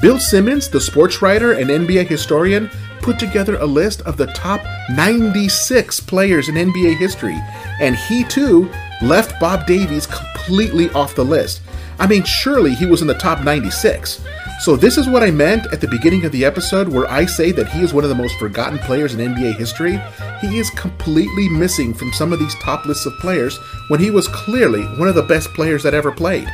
Bill 0.00 0.18
Simmons, 0.18 0.68
the 0.68 0.80
sports 0.80 1.22
writer 1.22 1.52
and 1.52 1.70
NBA 1.70 2.08
historian, 2.08 2.68
put 3.02 3.18
together 3.18 3.56
a 3.56 3.66
list 3.66 4.00
of 4.02 4.16
the 4.16 4.26
top 4.28 4.62
96 4.90 6.00
players 6.00 6.48
in 6.48 6.54
NBA 6.54 6.96
history, 6.96 7.38
and 7.80 7.96
he 7.96 8.24
too 8.24 8.70
left 9.02 9.38
Bob 9.40 9.66
Davies 9.66 10.06
completely 10.06 10.88
off 10.90 11.14
the 11.14 11.24
list. 11.24 11.60
I 11.98 12.06
mean, 12.06 12.24
surely 12.24 12.74
he 12.74 12.86
was 12.86 13.02
in 13.02 13.08
the 13.08 13.14
top 13.14 13.44
96. 13.44 14.24
So, 14.60 14.76
this 14.76 14.96
is 14.96 15.08
what 15.08 15.24
I 15.24 15.32
meant 15.32 15.66
at 15.72 15.80
the 15.80 15.88
beginning 15.88 16.24
of 16.24 16.30
the 16.30 16.44
episode 16.44 16.86
where 16.86 17.10
I 17.10 17.26
say 17.26 17.50
that 17.50 17.68
he 17.68 17.82
is 17.82 17.92
one 17.92 18.04
of 18.04 18.10
the 18.10 18.16
most 18.16 18.38
forgotten 18.38 18.78
players 18.78 19.12
in 19.12 19.34
NBA 19.34 19.56
history. 19.56 20.00
He 20.40 20.58
is 20.58 20.70
completely 20.70 21.48
missing 21.48 21.92
from 21.92 22.12
some 22.12 22.32
of 22.32 22.38
these 22.38 22.54
top 22.56 22.86
lists 22.86 23.06
of 23.06 23.18
players 23.18 23.58
when 23.88 23.98
he 23.98 24.10
was 24.10 24.28
clearly 24.28 24.82
one 24.98 25.08
of 25.08 25.16
the 25.16 25.22
best 25.22 25.48
players 25.48 25.82
that 25.82 25.94
ever 25.94 26.12
played. 26.12 26.48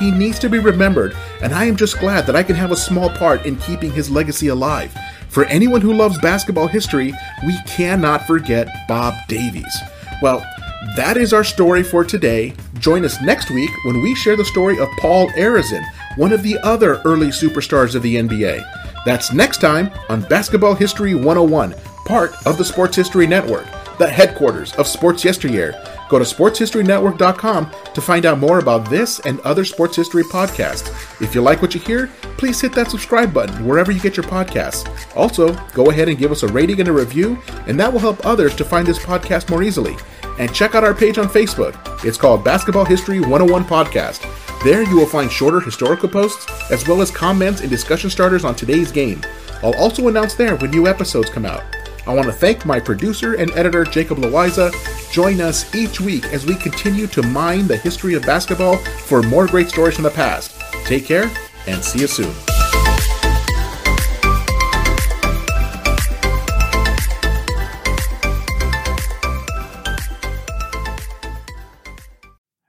He 0.00 0.10
needs 0.10 0.38
to 0.40 0.48
be 0.48 0.58
remembered, 0.58 1.16
and 1.42 1.52
I 1.52 1.64
am 1.64 1.76
just 1.76 2.00
glad 2.00 2.26
that 2.26 2.36
I 2.36 2.42
can 2.42 2.56
have 2.56 2.72
a 2.72 2.76
small 2.76 3.10
part 3.10 3.46
in 3.46 3.56
keeping 3.56 3.92
his 3.92 4.10
legacy 4.10 4.48
alive. 4.48 4.92
For 5.28 5.44
anyone 5.44 5.80
who 5.80 5.92
loves 5.92 6.18
basketball 6.18 6.68
history, 6.68 7.12
we 7.46 7.56
cannot 7.66 8.26
forget 8.26 8.68
Bob 8.88 9.14
Davies. 9.28 9.76
Well, 10.22 10.44
that 10.96 11.16
is 11.16 11.32
our 11.32 11.44
story 11.44 11.82
for 11.82 12.02
today. 12.02 12.54
Join 12.78 13.04
us 13.04 13.20
next 13.20 13.50
week 13.50 13.70
when 13.84 14.00
we 14.00 14.14
share 14.14 14.36
the 14.36 14.44
story 14.44 14.78
of 14.78 14.88
Paul 14.98 15.28
Arizin, 15.30 15.84
one 16.16 16.32
of 16.32 16.42
the 16.42 16.58
other 16.58 17.02
early 17.04 17.28
superstars 17.28 17.94
of 17.94 18.02
the 18.02 18.16
NBA. 18.16 18.64
That's 19.04 19.32
next 19.32 19.60
time 19.60 19.90
on 20.08 20.22
Basketball 20.22 20.74
History 20.74 21.14
101, 21.14 21.74
part 22.06 22.32
of 22.46 22.56
the 22.56 22.64
Sports 22.64 22.96
History 22.96 23.26
Network, 23.26 23.66
the 23.98 24.08
headquarters 24.08 24.72
of 24.74 24.86
Sports 24.86 25.24
Yesteryear. 25.24 25.72
Go 26.08 26.18
to 26.18 26.24
sportshistorynetwork.com 26.24 27.70
to 27.94 28.00
find 28.00 28.24
out 28.24 28.38
more 28.38 28.58
about 28.58 28.88
this 28.88 29.20
and 29.20 29.40
other 29.40 29.64
sports 29.64 29.96
history 29.96 30.24
podcasts. 30.24 30.88
If 31.20 31.34
you 31.34 31.42
like 31.42 31.60
what 31.60 31.74
you 31.74 31.80
hear, 31.80 32.08
please 32.38 32.60
hit 32.60 32.72
that 32.74 32.90
subscribe 32.90 33.34
button 33.34 33.66
wherever 33.66 33.92
you 33.92 34.00
get 34.00 34.16
your 34.16 34.24
podcasts. 34.24 34.88
Also, 35.16 35.52
go 35.72 35.90
ahead 35.90 36.08
and 36.08 36.18
give 36.18 36.32
us 36.32 36.42
a 36.42 36.48
rating 36.48 36.80
and 36.80 36.88
a 36.88 36.92
review, 36.92 37.38
and 37.66 37.78
that 37.78 37.92
will 37.92 38.00
help 38.00 38.24
others 38.24 38.54
to 38.56 38.64
find 38.64 38.86
this 38.86 38.98
podcast 38.98 39.50
more 39.50 39.62
easily. 39.62 39.96
And 40.38 40.54
check 40.54 40.74
out 40.74 40.84
our 40.84 40.94
page 40.94 41.18
on 41.18 41.26
Facebook. 41.26 41.76
It's 42.04 42.16
called 42.16 42.44
Basketball 42.44 42.84
History 42.84 43.20
101 43.20 43.64
Podcast. 43.64 44.22
There 44.62 44.82
you 44.82 44.96
will 44.96 45.06
find 45.06 45.30
shorter 45.30 45.60
historical 45.60 46.08
posts, 46.08 46.46
as 46.70 46.86
well 46.86 47.02
as 47.02 47.10
comments 47.10 47.60
and 47.60 47.70
discussion 47.70 48.10
starters 48.10 48.44
on 48.44 48.54
today's 48.54 48.92
game. 48.92 49.20
I'll 49.62 49.76
also 49.76 50.08
announce 50.08 50.34
there 50.34 50.56
when 50.56 50.70
new 50.70 50.86
episodes 50.86 51.30
come 51.30 51.44
out. 51.44 51.62
I 52.08 52.14
want 52.14 52.26
to 52.26 52.32
thank 52.32 52.64
my 52.64 52.80
producer 52.80 53.34
and 53.34 53.50
editor, 53.50 53.84
Jacob 53.84 54.16
Loiza. 54.16 54.72
Join 55.12 55.42
us 55.42 55.74
each 55.74 56.00
week 56.00 56.24
as 56.32 56.46
we 56.46 56.54
continue 56.54 57.06
to 57.08 57.22
mine 57.22 57.66
the 57.66 57.76
history 57.76 58.14
of 58.14 58.22
basketball 58.22 58.78
for 58.78 59.22
more 59.22 59.46
great 59.46 59.68
stories 59.68 59.96
from 59.96 60.04
the 60.04 60.10
past. 60.10 60.58
Take 60.86 61.04
care, 61.04 61.30
and 61.66 61.84
see 61.84 62.00
you 62.00 62.06
soon. 62.06 62.34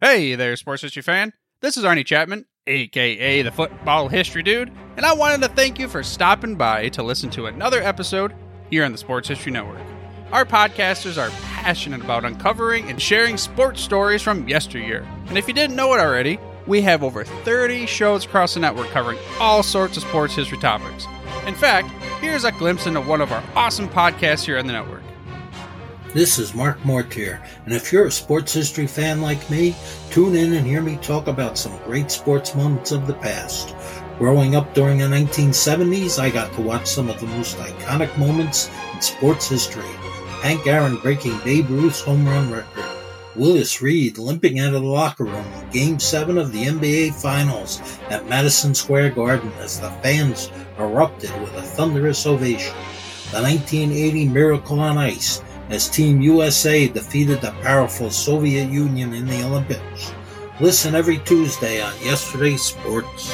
Hey 0.02 0.36
there, 0.36 0.58
sports 0.58 0.82
history 0.82 1.02
fan. 1.02 1.32
This 1.62 1.78
is 1.78 1.86
Arnie 1.86 2.06
Chapman, 2.06 2.46
aka 2.68 3.42
the 3.42 3.52
Football 3.54 4.10
History 4.10 4.44
Dude, 4.44 4.70
and 4.98 5.06
I 5.06 5.14
wanted 5.14 5.42
to 5.44 5.54
thank 5.54 5.80
you 5.80 5.88
for 5.88 6.04
stopping 6.04 6.56
by 6.56 6.90
to 6.90 7.04
listen 7.04 7.30
to 7.30 7.46
another 7.46 7.82
episode 7.82 8.34
here 8.70 8.86
on 8.86 8.92
the 8.92 8.98
Sports 8.98 9.28
History 9.28 9.52
Network. 9.52 9.82
Our 10.32 10.46
podcasters 10.46 11.18
are 11.18 11.32
passionate 11.42 12.02
about 12.02 12.24
uncovering 12.24 12.90
and 12.90 13.02
sharing 13.02 13.38
sports 13.38 13.82
stories 13.82 14.22
from 14.22 14.48
yesteryear. 14.48 15.08
And 15.28 15.38
if 15.38 15.48
you 15.48 15.54
didn't 15.54 15.76
know 15.76 15.94
it 15.94 16.00
already, 16.00 16.40
we 16.68 16.82
have 16.82 17.04
over 17.04 17.24
30 17.24 17.88
shows 17.88 18.26
across 18.26 18.54
the 18.54 18.60
network 18.60 18.90
covering 18.90 19.18
all 19.40 19.64
sorts 19.64 19.98
of 19.98 20.04
sports 20.04 20.36
history 20.36 20.60
topics. 20.60 21.08
In 21.48 21.56
fact, 21.56 21.90
here's 22.22 22.44
a 22.44 22.52
glimpse 22.52 22.86
into 22.86 23.02
one 23.02 23.22
of 23.22 23.32
our 23.32 23.44
awesome 23.56 23.90
podcasts 23.90 24.46
here 24.46 24.60
on 24.60 24.68
the 24.68 24.74
network. 24.74 25.02
This 26.14 26.40
is 26.40 26.56
Mark 26.56 26.84
Mortier, 26.84 27.40
and 27.66 27.74
if 27.74 27.94
you're 27.94 28.08
a 28.08 28.12
sports 28.12 28.54
history 28.54 28.88
fan 28.88 29.22
like 29.22 29.50
me, 29.50 29.76
tune 30.10 30.36
in 30.36 30.54
and 30.54 30.66
hear 30.66 30.82
me 30.82 30.98
talk 30.98 31.28
about 31.28 31.58
some 31.58 31.78
great 31.86 32.10
sports 32.10 32.56
moments 32.56 32.92
of 32.92 33.06
the 33.06 33.14
past. 33.14 33.76
Growing 34.20 34.54
up 34.54 34.74
during 34.74 34.98
the 34.98 35.06
1970s, 35.06 36.20
I 36.20 36.30
got 36.30 36.52
to 36.56 36.62
watch 36.62 36.88
some 36.88 37.10
of 37.10 37.22
the 37.22 37.26
most 37.28 37.56
iconic 37.56 38.16
moments 38.18 38.70
in 38.94 39.02
sports 39.02 39.48
history. 39.48 39.88
Hank 40.42 40.68
Aaron 40.68 40.98
breaking 40.98 41.40
Babe 41.46 41.70
Ruth's 41.70 42.02
home 42.02 42.28
run 42.28 42.52
record. 42.52 42.84
Willis 43.38 43.82
Reed 43.82 44.18
limping 44.18 44.60
out 44.60 44.74
of 44.74 44.82
the 44.82 44.88
locker 44.90 45.24
room 45.24 45.46
in 45.54 45.70
Game 45.70 46.00
7 46.00 46.38
of 46.38 46.52
the 46.52 46.66
NBA 46.66 47.14
Finals 47.22 47.82
at 48.10 48.28
Madison 48.28 48.76
Square 48.76 49.12
Garden 49.12 49.54
as 49.60 49.80
the 49.80 49.90
fans 50.04 50.52
erupted 50.78 51.32
with 51.40 51.56
a 51.56 51.62
thunderous 51.62 52.26
ovation. 52.26 52.76
The 53.32 53.42
1980 53.42 54.28
Miracle 54.28 54.82
on 54.82 54.98
Ice 54.98 55.42
as 55.70 55.88
Team 55.88 56.20
USA 56.20 56.90
defeated 56.90 57.40
the 57.40 57.52
powerful 57.62 58.10
Soviet 58.10 58.70
Union 58.70 59.14
in 59.14 59.28
the 59.28 59.46
Olympics. 59.46 60.12
Listen 60.60 60.94
every 60.94 61.20
Tuesday 61.20 61.82
on 61.82 61.94
Yesterday's 62.02 62.64
Sports. 62.64 63.34